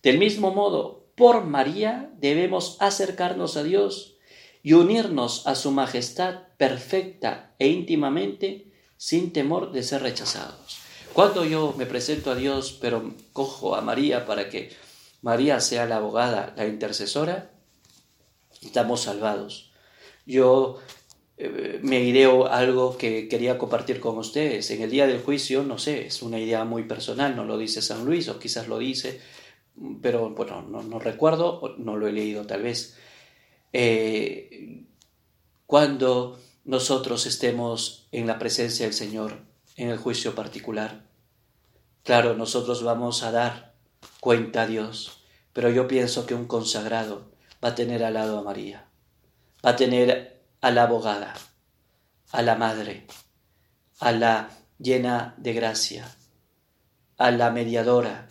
Del 0.00 0.18
mismo 0.18 0.54
modo, 0.54 1.08
por 1.16 1.44
María 1.44 2.12
debemos 2.20 2.76
acercarnos 2.78 3.56
a 3.56 3.64
Dios 3.64 4.16
y 4.62 4.74
unirnos 4.74 5.48
a 5.48 5.56
su 5.56 5.72
majestad 5.72 6.42
perfecta 6.56 7.52
e 7.58 7.66
íntimamente 7.66 8.70
sin 8.96 9.32
temor 9.32 9.72
de 9.72 9.82
ser 9.82 10.02
rechazados. 10.02 10.83
Cuando 11.14 11.44
yo 11.44 11.74
me 11.78 11.86
presento 11.86 12.32
a 12.32 12.34
Dios, 12.34 12.76
pero 12.80 13.14
cojo 13.32 13.76
a 13.76 13.80
María 13.80 14.26
para 14.26 14.50
que 14.50 14.72
María 15.22 15.60
sea 15.60 15.86
la 15.86 15.98
abogada, 15.98 16.52
la 16.56 16.66
intercesora, 16.66 17.52
estamos 18.60 19.02
salvados. 19.02 19.70
Yo 20.26 20.80
eh, 21.36 21.78
me 21.84 22.00
ideo 22.00 22.48
algo 22.48 22.98
que 22.98 23.28
quería 23.28 23.58
compartir 23.58 24.00
con 24.00 24.18
ustedes. 24.18 24.68
En 24.72 24.82
el 24.82 24.90
día 24.90 25.06
del 25.06 25.22
juicio, 25.22 25.62
no 25.62 25.78
sé, 25.78 26.06
es 26.06 26.20
una 26.20 26.40
idea 26.40 26.64
muy 26.64 26.82
personal, 26.82 27.36
no 27.36 27.44
lo 27.44 27.58
dice 27.58 27.80
San 27.80 28.04
Luis 28.04 28.28
o 28.28 28.40
quizás 28.40 28.66
lo 28.66 28.80
dice, 28.80 29.20
pero 30.02 30.30
bueno, 30.30 30.62
no, 30.62 30.98
recuerdo, 30.98 31.76
no 31.78 31.96
lo 31.96 32.08
he 32.08 32.12
leído 32.12 32.44
tal 32.44 32.62
vez. 32.62 32.98
Eh, 33.72 34.82
cuando 35.66 36.40
nosotros 36.64 37.24
estemos 37.26 38.08
en 38.10 38.26
la 38.26 38.40
presencia 38.40 38.86
del 38.86 38.94
Señor, 38.94 39.53
en 39.76 39.90
el 39.90 39.98
juicio 39.98 40.34
particular. 40.34 41.04
Claro, 42.02 42.34
nosotros 42.34 42.82
vamos 42.82 43.22
a 43.22 43.32
dar 43.32 43.74
cuenta 44.20 44.62
a 44.62 44.66
Dios, 44.66 45.24
pero 45.52 45.70
yo 45.70 45.88
pienso 45.88 46.26
que 46.26 46.34
un 46.34 46.46
consagrado 46.46 47.32
va 47.64 47.70
a 47.70 47.74
tener 47.74 48.04
al 48.04 48.14
lado 48.14 48.38
a 48.38 48.42
María, 48.42 48.88
va 49.64 49.70
a 49.70 49.76
tener 49.76 50.42
a 50.60 50.70
la 50.70 50.84
abogada, 50.84 51.34
a 52.30 52.42
la 52.42 52.56
madre, 52.56 53.06
a 54.00 54.12
la 54.12 54.50
llena 54.78 55.34
de 55.38 55.54
gracia, 55.54 56.14
a 57.16 57.30
la 57.30 57.50
mediadora 57.50 58.28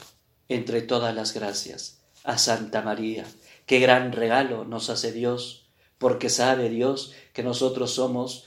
entre 0.49 0.81
todas 0.81 1.15
las 1.15 1.33
gracias, 1.33 2.01
a 2.23 2.37
Santa 2.37 2.81
María. 2.81 3.25
Qué 3.65 3.79
gran 3.79 4.11
regalo 4.11 4.65
nos 4.65 4.89
hace 4.89 5.11
Dios, 5.11 5.67
porque 5.97 6.29
sabe 6.29 6.69
Dios 6.69 7.13
que 7.33 7.43
nosotros 7.43 7.93
somos 7.93 8.45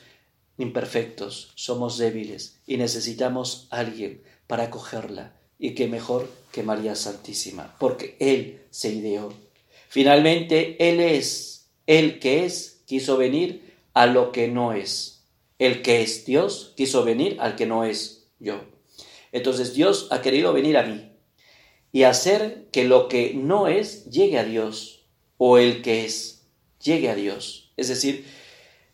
imperfectos, 0.58 1.52
somos 1.54 1.98
débiles 1.98 2.55
y 2.66 2.76
necesitamos 2.76 3.68
a 3.70 3.78
alguien 3.78 4.22
para 4.46 4.64
acogerla. 4.64 5.36
Y 5.58 5.74
qué 5.74 5.86
mejor 5.86 6.30
que 6.52 6.62
María 6.62 6.94
Santísima, 6.94 7.76
porque 7.78 8.16
Él 8.18 8.62
se 8.70 8.92
ideó. 8.92 9.32
Finalmente, 9.88 10.76
Él 10.88 11.00
es, 11.00 11.68
el 11.86 12.18
que 12.18 12.44
es, 12.44 12.82
quiso 12.86 13.16
venir 13.16 13.74
a 13.94 14.06
lo 14.06 14.32
que 14.32 14.48
no 14.48 14.72
es. 14.72 15.24
El 15.58 15.80
que 15.82 16.02
es 16.02 16.26
Dios 16.26 16.74
quiso 16.76 17.04
venir 17.04 17.38
al 17.40 17.56
que 17.56 17.66
no 17.66 17.84
es 17.84 18.28
yo. 18.38 18.60
Entonces 19.32 19.74
Dios 19.74 20.08
ha 20.10 20.20
querido 20.20 20.52
venir 20.52 20.76
a 20.76 20.82
mí 20.82 21.12
y 21.92 22.02
hacer 22.02 22.68
que 22.72 22.84
lo 22.84 23.08
que 23.08 23.32
no 23.34 23.68
es 23.68 24.04
llegue 24.10 24.38
a 24.38 24.44
Dios 24.44 25.06
o 25.38 25.56
el 25.58 25.80
que 25.80 26.04
es 26.04 26.46
llegue 26.82 27.08
a 27.08 27.14
Dios. 27.14 27.72
Es 27.76 27.88
decir, 27.88 28.26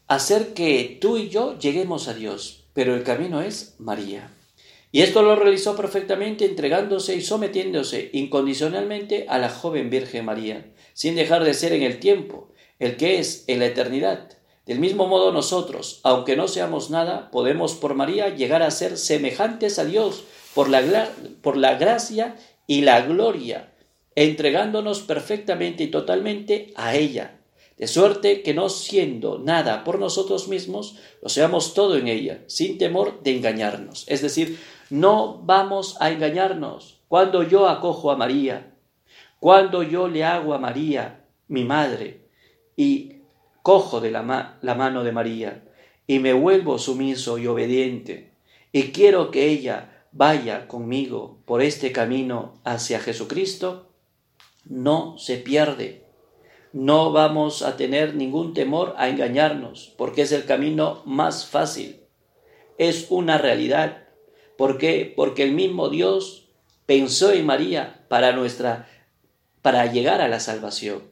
hacer 0.07 0.55
que 0.55 0.99
tú 1.01 1.17
y 1.17 1.29
yo 1.29 1.59
lleguemos 1.59 2.07
a 2.09 2.15
Dios, 2.15 2.62
pero 2.75 2.95
el 2.95 3.03
camino 3.03 3.43
es 3.43 3.75
María. 3.79 4.31
Y 4.91 5.01
esto 5.01 5.23
lo 5.23 5.37
realizó 5.37 5.75
perfectamente 5.75 6.45
entregándose 6.45 7.17
y 7.17 7.23
sometiéndose 7.23 8.11
incondicionalmente 8.13 9.27
a 9.29 9.39
la 9.39 9.49
joven 9.49 9.89
Virgen 9.89 10.27
María, 10.27 10.67
sin 10.93 11.15
dejar 11.15 11.45
de 11.45 11.55
ser 11.55 11.73
en 11.73 11.83
el 11.83 11.99
tiempo, 11.99 12.53
el 12.79 12.97
que 12.97 13.19
es 13.19 13.45
en 13.47 13.61
la 13.61 13.67
eternidad. 13.67 14.29
Del 14.67 14.79
mismo 14.79 15.07
modo 15.07 15.33
nosotros, 15.33 16.01
aunque 16.05 16.37
no 16.37 16.47
seamos 16.47 16.91
nada, 16.91 17.31
podemos 17.31 17.75
por 17.75 17.95
María 17.95 18.29
llegar 18.29 18.63
a 18.63 18.71
ser 18.71 18.99
semejantes 18.99 19.79
a 19.79 19.85
Dios 19.85 20.25
por 20.55 20.69
la, 20.69 21.11
por 21.41 21.57
la 21.57 21.77
gracia 21.77 22.37
y 22.67 22.83
la 22.83 23.01
gloria, 23.01 23.73
entregándonos 24.15 25.01
perfectamente 25.01 25.85
y 25.85 25.89
totalmente 25.89 26.73
a 26.77 26.95
ella 26.97 27.42
de 27.83 27.89
suerte 27.89 28.45
que 28.45 28.55
no 28.55 28.69
siendo 28.69 29.41
nada 29.41 29.83
por 29.83 29.99
nosotros 29.99 30.47
mismos, 30.47 31.01
lo 31.21 31.29
seamos 31.29 31.75
todo 31.75 31.97
en 31.97 32.07
ella, 32.07 32.45
sin 32.47 32.79
temor 32.79 33.25
de 33.25 33.37
engañarnos. 33.37 34.05
Es 34.07 34.23
decir, 34.23 34.61
no 34.89 35.43
vamos 35.43 35.97
a 35.99 36.13
engañarnos. 36.13 37.01
Cuando 37.09 37.43
yo 37.43 37.69
acojo 37.69 38.13
a 38.13 38.17
María, 38.17 38.73
cuando 39.41 39.83
yo 39.83 40.07
le 40.07 40.23
hago 40.23 40.55
a 40.55 40.61
María, 40.61 41.25
mi 41.49 41.65
madre, 41.65 42.21
y 42.77 43.17
cojo 43.63 44.01
de 44.01 44.13
la, 44.13 44.59
la 44.63 44.75
mano 44.77 45.03
de 45.03 45.11
María, 45.11 45.65
y 46.07 46.21
me 46.21 46.35
vuelvo 46.35 46.79
sumiso 46.79 47.37
y 47.37 47.49
obediente, 47.49 48.31
y 48.71 48.93
quiero 48.93 49.33
que 49.33 49.49
ella 49.49 50.07
vaya 50.13 50.69
conmigo 50.69 51.41
por 51.47 51.61
este 51.61 51.91
camino 51.91 52.61
hacia 52.63 53.01
Jesucristo, 53.01 53.89
no 54.67 55.19
se 55.19 55.37
pierde 55.39 56.02
no 56.73 57.13
vamos 57.13 57.63
a 57.63 57.77
tener 57.77 58.15
ningún 58.15 58.55
temor 58.55 58.95
a 58.97 59.09
engañarnos, 59.09 59.93
porque 59.97 60.23
es 60.23 60.33
el 60.33 60.47
camino 60.47 61.03
más 61.05 61.47
fácil. 61.47 62.01
Es 62.79 63.07
una 63.11 63.39
realidad. 63.39 64.05
¿Por 64.57 64.79
qué? 64.79 65.13
Porque 65.15 65.43
el 65.43 65.53
mismo 65.53 65.91
Dios 65.91 66.49
pensó 66.87 67.33
en 67.33 67.47
María 67.47 68.05
para 68.09 68.33
nuestra 68.33 68.89
para 69.61 69.87
llegar 69.87 70.21
a 70.21 70.29
la 70.29 70.41
salvación, 70.41 71.05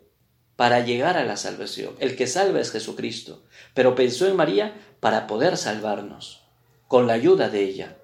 para 0.57 0.81
llegar 0.81 1.17
a 1.17 1.25
la 1.25 1.37
salvación. 1.37 1.95
El 2.01 2.17
que 2.17 2.27
salva 2.27 2.61
es 2.61 2.73
Jesucristo, 2.73 3.45
pero 3.75 3.95
pensó 3.95 4.27
en 4.27 4.37
María 4.37 4.75
para 4.99 5.27
poder 5.29 5.57
salvarnos 5.57 6.43
con 6.89 7.07
la 7.07 7.13
ayuda 7.13 7.49
de 7.49 7.63
ella. 7.63 7.97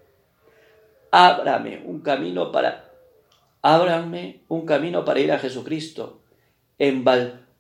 Ábrame 1.10 1.82
un 1.84 2.00
camino 2.00 2.52
para 2.52 2.92
ábrame 3.62 4.44
un 4.46 4.64
camino 4.64 5.04
para 5.04 5.18
ir 5.18 5.32
a 5.32 5.40
Jesucristo. 5.40 6.20
En 6.78 7.02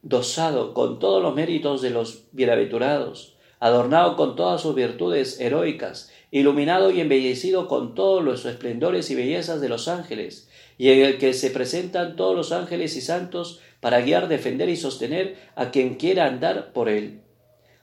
dosado 0.08 0.72
con 0.72 1.00
todos 1.00 1.20
los 1.20 1.34
méritos 1.34 1.82
de 1.82 1.90
los 1.90 2.28
bienaventurados, 2.30 3.34
adornado 3.58 4.14
con 4.14 4.36
todas 4.36 4.60
sus 4.62 4.76
virtudes 4.76 5.40
heroicas, 5.40 6.12
iluminado 6.30 6.92
y 6.92 7.00
embellecido 7.00 7.66
con 7.66 7.96
todos 7.96 8.22
los 8.22 8.46
esplendores 8.46 9.10
y 9.10 9.16
bellezas 9.16 9.60
de 9.60 9.68
los 9.68 9.88
ángeles, 9.88 10.48
y 10.78 10.90
en 10.90 11.00
el 11.04 11.18
que 11.18 11.34
se 11.34 11.50
presentan 11.50 12.14
todos 12.14 12.36
los 12.36 12.52
ángeles 12.52 12.96
y 12.96 13.00
santos 13.00 13.60
para 13.80 14.00
guiar, 14.00 14.28
defender 14.28 14.68
y 14.68 14.76
sostener 14.76 15.38
a 15.56 15.72
quien 15.72 15.96
quiera 15.96 16.26
andar 16.26 16.72
por 16.72 16.88
él. 16.88 17.22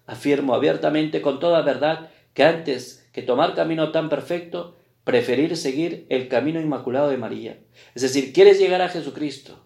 Afirmo 0.06 0.56
abiertamente 0.56 1.22
con 1.22 1.42
toda 1.42 1.62
verdad 1.62 2.10
que 2.34 2.44
antes 2.44 3.06
que 3.12 3.22
tomar 3.22 3.54
camino 3.54 3.92
tan 3.92 4.08
perfecto, 4.08 4.78
preferir 5.04 5.58
seguir 5.58 6.06
el 6.08 6.30
camino 6.30 6.62
inmaculado 6.62 7.10
de 7.10 7.18
María. 7.18 7.60
Es 7.96 8.02
decir, 8.02 8.32
quieres 8.32 8.60
llegar 8.60 8.82
a 8.82 8.88
Jesucristo, 8.88 9.60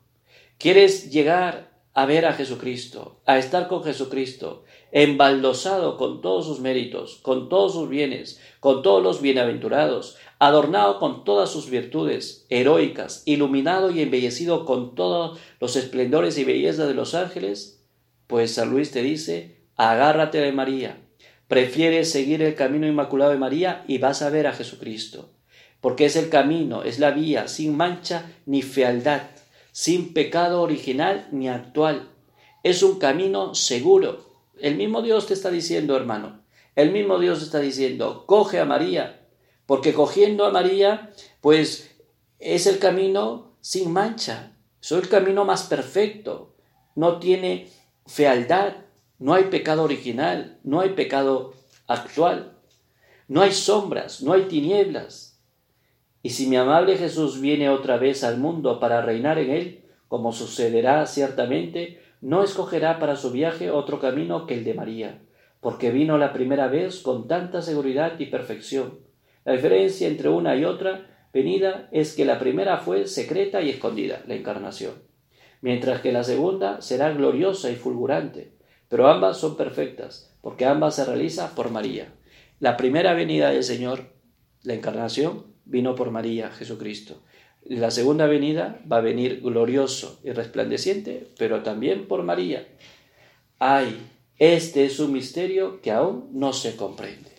quieres 0.57 1.11
llegar 1.11 1.76
a 1.97 2.05
ver 2.05 2.27
a 2.27 2.33
Jesucristo, 2.33 3.21
a 3.25 3.39
estar 3.39 3.67
con 3.67 3.83
Jesucristo, 3.83 4.63
embaldosado 4.91 5.97
con 5.97 6.21
todos 6.21 6.45
sus 6.45 6.59
méritos, 6.59 7.17
con 7.23 7.49
todos 7.49 7.73
sus 7.73 7.89
bienes, 7.89 8.39
con 8.59 8.83
todos 8.83 9.01
los 9.01 9.19
bienaventurados, 9.19 10.15
adornado 10.37 10.99
con 10.99 11.23
todas 11.23 11.49
sus 11.49 11.71
virtudes 11.71 12.45
heroicas, 12.49 13.23
iluminado 13.25 13.89
y 13.89 14.01
embellecido 14.01 14.63
con 14.63 14.93
todos 14.93 15.39
los 15.59 15.75
esplendores 15.75 16.37
y 16.37 16.43
bellezas 16.43 16.87
de 16.87 16.93
los 16.93 17.15
ángeles, 17.15 17.83
pues 18.27 18.53
San 18.53 18.69
Luis 18.69 18.91
te 18.91 19.01
dice, 19.01 19.57
agárrate 19.75 20.37
de 20.37 20.51
María, 20.51 21.01
prefieres 21.47 22.11
seguir 22.11 22.43
el 22.43 22.53
camino 22.53 22.85
inmaculado 22.85 23.31
de 23.31 23.39
María 23.39 23.83
y 23.87 23.97
vas 23.97 24.21
a 24.21 24.29
ver 24.29 24.45
a 24.45 24.53
Jesucristo, 24.53 25.31
porque 25.81 26.05
es 26.05 26.15
el 26.15 26.29
camino, 26.29 26.83
es 26.83 26.99
la 26.99 27.09
vía, 27.09 27.47
sin 27.47 27.75
mancha 27.75 28.33
ni 28.45 28.61
fealdad, 28.61 29.23
sin 29.77 30.11
pecado 30.11 30.63
original 30.63 31.27
ni 31.31 31.49
actual. 31.49 32.09
Es 32.63 32.81
un 32.81 32.97
camino 32.97 33.53
seguro. 33.53 34.25
El 34.59 34.75
mismo 34.75 35.03
Dios 35.03 35.27
te 35.27 35.35
está 35.35 35.51
diciendo, 35.51 35.95
hermano, 35.95 36.41
el 36.75 36.91
mismo 36.91 37.19
Dios 37.19 37.37
te 37.37 37.45
está 37.45 37.59
diciendo, 37.59 38.25
coge 38.25 38.59
a 38.59 38.65
María, 38.65 39.27
porque 39.67 39.93
cogiendo 39.93 40.45
a 40.45 40.51
María, 40.51 41.11
pues 41.41 41.95
es 42.39 42.65
el 42.65 42.79
camino 42.79 43.55
sin 43.61 43.93
mancha, 43.93 44.57
es 44.81 44.91
el 44.93 45.07
camino 45.09 45.45
más 45.45 45.65
perfecto, 45.65 46.55
no 46.95 47.19
tiene 47.19 47.69
fealdad, 48.07 48.77
no 49.19 49.35
hay 49.35 49.43
pecado 49.43 49.83
original, 49.83 50.57
no 50.63 50.79
hay 50.79 50.93
pecado 50.93 51.53
actual, 51.85 52.57
no 53.27 53.43
hay 53.43 53.53
sombras, 53.53 54.23
no 54.23 54.33
hay 54.33 54.45
tinieblas. 54.45 55.26
Y 56.23 56.31
si 56.31 56.47
mi 56.47 56.55
amable 56.55 56.97
Jesús 56.97 57.39
viene 57.39 57.69
otra 57.69 57.97
vez 57.97 58.23
al 58.23 58.37
mundo 58.37 58.79
para 58.79 59.01
reinar 59.01 59.39
en 59.39 59.51
él, 59.51 59.83
como 60.07 60.31
sucederá 60.31 61.05
ciertamente, 61.05 61.99
no 62.21 62.43
escogerá 62.43 62.99
para 62.99 63.15
su 63.15 63.31
viaje 63.31 63.71
otro 63.71 63.99
camino 63.99 64.47
que 64.47 64.55
el 64.55 64.63
de 64.63 64.73
María, 64.73 65.21
porque 65.61 65.91
vino 65.91 66.17
la 66.17 66.33
primera 66.33 66.67
vez 66.67 67.01
con 67.01 67.27
tanta 67.27 67.61
seguridad 67.61 68.19
y 68.19 68.27
perfección. 68.27 68.99
La 69.45 69.53
diferencia 69.53 70.07
entre 70.07 70.29
una 70.29 70.55
y 70.55 70.65
otra 70.65 71.07
venida 71.33 71.87
es 71.91 72.15
que 72.15 72.25
la 72.25 72.39
primera 72.39 72.77
fue 72.77 73.05
secreta 73.05 73.61
y 73.61 73.69
escondida, 73.69 74.23
la 74.27 74.35
encarnación, 74.35 74.93
mientras 75.61 76.01
que 76.01 76.11
la 76.11 76.23
segunda 76.23 76.81
será 76.81 77.11
gloriosa 77.11 77.69
y 77.69 77.75
fulgurante, 77.75 78.53
pero 78.89 79.07
ambas 79.07 79.37
son 79.37 79.55
perfectas, 79.55 80.35
porque 80.41 80.65
ambas 80.65 80.95
se 80.95 81.05
realizan 81.05 81.51
por 81.55 81.71
María. 81.71 82.13
La 82.59 82.77
primera 82.77 83.13
venida 83.13 83.51
del 83.51 83.63
Señor, 83.63 84.13
la 84.63 84.73
encarnación, 84.73 85.45
vino 85.67 85.95
por 85.95 86.11
María, 86.11 86.49
Jesucristo. 86.51 87.21
La 87.65 87.91
segunda 87.91 88.27
venida 88.27 88.79
va 88.89 88.97
a 88.97 89.01
venir 89.01 89.41
glorioso 89.41 90.19
y 90.23 90.31
resplandeciente, 90.31 91.27
pero 91.37 91.63
también 91.63 92.07
por 92.07 92.23
María. 92.23 92.67
Ay, 93.59 93.97
este 94.39 94.85
es 94.85 94.99
un 94.99 95.11
misterio 95.11 95.81
que 95.81 95.91
aún 95.91 96.29
no 96.31 96.53
se 96.53 96.75
comprende. 96.75 97.31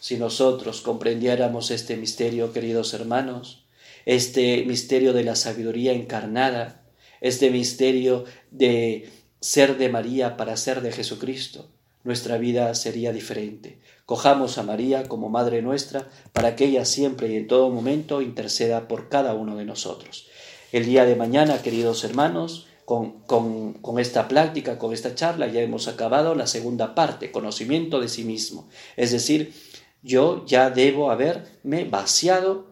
Si 0.00 0.16
nosotros 0.16 0.80
comprendiéramos 0.80 1.70
este 1.70 1.96
misterio, 1.96 2.52
queridos 2.52 2.94
hermanos, 2.94 3.64
este 4.06 4.64
misterio 4.64 5.12
de 5.12 5.24
la 5.24 5.36
sabiduría 5.36 5.92
encarnada, 5.92 6.82
este 7.20 7.50
misterio 7.50 8.24
de 8.50 9.10
ser 9.40 9.76
de 9.76 9.88
María 9.88 10.36
para 10.36 10.56
ser 10.56 10.80
de 10.80 10.92
Jesucristo, 10.92 11.68
nuestra 12.04 12.38
vida 12.38 12.74
sería 12.74 13.12
diferente. 13.12 13.78
Cojamos 14.06 14.58
a 14.58 14.62
María 14.62 15.04
como 15.04 15.28
Madre 15.28 15.62
nuestra 15.62 16.08
para 16.32 16.56
que 16.56 16.64
ella 16.66 16.84
siempre 16.84 17.28
y 17.28 17.36
en 17.36 17.46
todo 17.46 17.70
momento 17.70 18.22
interceda 18.22 18.88
por 18.88 19.08
cada 19.08 19.34
uno 19.34 19.56
de 19.56 19.64
nosotros. 19.64 20.28
El 20.72 20.86
día 20.86 21.04
de 21.04 21.16
mañana, 21.16 21.62
queridos 21.62 22.04
hermanos, 22.04 22.66
con, 22.84 23.98
esta 24.00 24.26
práctica, 24.26 24.78
con 24.78 24.92
esta 24.92 25.14
charla, 25.14 25.46
ya 25.46 25.60
hemos 25.60 25.86
acabado 25.86 26.34
la 26.34 26.48
segunda 26.48 26.94
parte, 26.96 27.30
conocimiento 27.30 28.00
de 28.00 28.08
sí 28.08 28.24
mismo. 28.24 28.68
Es 28.96 29.12
decir, 29.12 29.52
yo 30.02 30.44
ya 30.44 30.70
debo 30.70 31.12
haberme 31.12 31.84
vaciado 31.84 32.66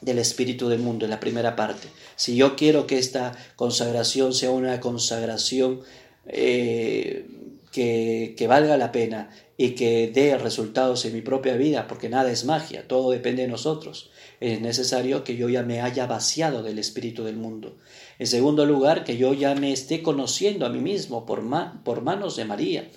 del 0.00 0.18
espíritu 0.18 0.68
del 0.68 0.78
mundo 0.78 1.04
en 1.04 1.10
la 1.10 1.20
primera 1.20 1.56
parte. 1.56 1.88
Si 2.16 2.36
yo 2.36 2.56
quiero 2.56 2.86
que 2.86 2.98
esta 2.98 3.36
consagración 3.56 4.32
sea 4.32 4.50
una 4.50 4.80
consagración 4.80 5.80
eh, 6.26 7.26
que, 7.74 8.46
valga 8.48 8.76
la 8.76 8.92
pena 8.92 9.30
y 9.56 9.70
que 9.70 10.08
dé 10.08 10.38
resultados 10.38 11.04
en 11.04 11.12
mi 11.12 11.22
propia 11.22 11.56
vida, 11.56 11.88
porque 11.88 12.08
nada 12.08 12.30
es 12.30 12.44
magia, 12.44 12.86
todo 12.86 13.10
depende 13.10 13.42
de 13.42 13.48
nosotros, 13.48 14.12
es 14.38 14.60
necesario 14.60 15.24
que 15.24 15.36
yo 15.36 15.48
ya 15.48 15.64
me 15.64 15.80
haya 15.80 16.06
vaciado 16.06 16.62
del 16.62 16.78
espíritu 16.78 17.24
del 17.24 17.36
mundo. 17.36 17.76
En 18.20 18.28
segundo 18.28 18.64
lugar, 18.64 19.02
que 19.02 19.16
yo 19.16 19.34
ya 19.34 19.56
me 19.56 19.72
esté 19.72 20.02
conociendo 20.02 20.66
a 20.66 20.68
mí 20.68 20.78
mismo 20.78 21.26
por, 21.26 21.42
por 21.82 22.02
manos 22.02 22.36
de 22.36 22.44
María. 22.44 22.88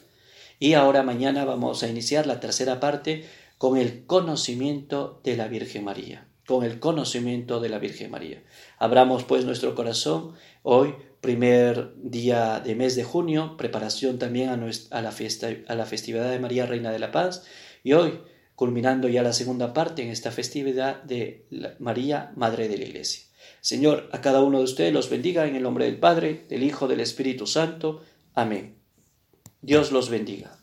Y 0.60 0.74
ahora 0.74 1.02
mañana 1.02 1.44
vamos 1.44 1.82
a 1.82 1.88
iniciar 1.88 2.28
la 2.28 2.40
tercera 2.40 2.80
parte 2.80 3.26
con 3.58 3.78
el 3.78 4.06
conocimiento 4.06 5.22
de 5.24 5.38
la 5.38 5.48
Virgen 5.48 5.86
María, 5.86 6.28
con 6.46 6.64
el 6.64 6.80
conocimiento 6.80 7.60
de 7.60 7.70
la 7.70 7.80
Virgen 7.80 8.12
María. 8.12 8.44
Abramos 8.78 9.24
pues 9.24 9.44
nuestro 9.44 9.74
corazón 9.74 10.34
hoy, 10.62 10.94
primer 11.28 11.92
día 11.98 12.62
de 12.62 12.74
mes 12.74 12.96
de 12.96 13.04
junio, 13.04 13.58
preparación 13.58 14.18
también 14.18 14.48
a, 14.48 15.02
la, 15.02 15.12
fiesta, 15.12 15.50
a 15.68 15.76
la 15.76 15.86
festividad 15.86 16.32
de 16.32 16.40
María, 16.40 16.66
Reina 16.66 16.90
de 16.90 17.00
la 17.00 17.12
Paz, 17.12 17.44
y 17.84 17.92
hoy, 17.92 18.22
culminando 18.56 19.10
ya 19.10 19.24
la 19.24 19.34
segunda 19.34 19.74
parte 19.74 20.04
en 20.04 20.08
esta 20.08 20.32
festividad 20.32 21.04
de 21.04 21.46
María, 21.80 22.32
Madre 22.38 22.70
de 22.70 22.78
la 22.78 22.86
Iglesia. 22.86 23.24
Señor, 23.60 24.08
a 24.14 24.22
cada 24.22 24.42
uno 24.42 24.60
de 24.60 24.64
ustedes 24.64 24.94
los 24.94 25.10
bendiga 25.10 25.46
en 25.48 25.58
el 25.58 25.64
nombre 25.64 25.84
del 25.84 26.00
Padre, 26.00 26.46
del 26.48 26.64
Hijo, 26.64 26.88
del 26.88 27.02
Espíritu 27.02 27.46
Santo. 27.46 28.04
Amén. 28.34 28.78
Dios 29.62 29.92
los 29.92 30.10
bendiga. 30.10 30.57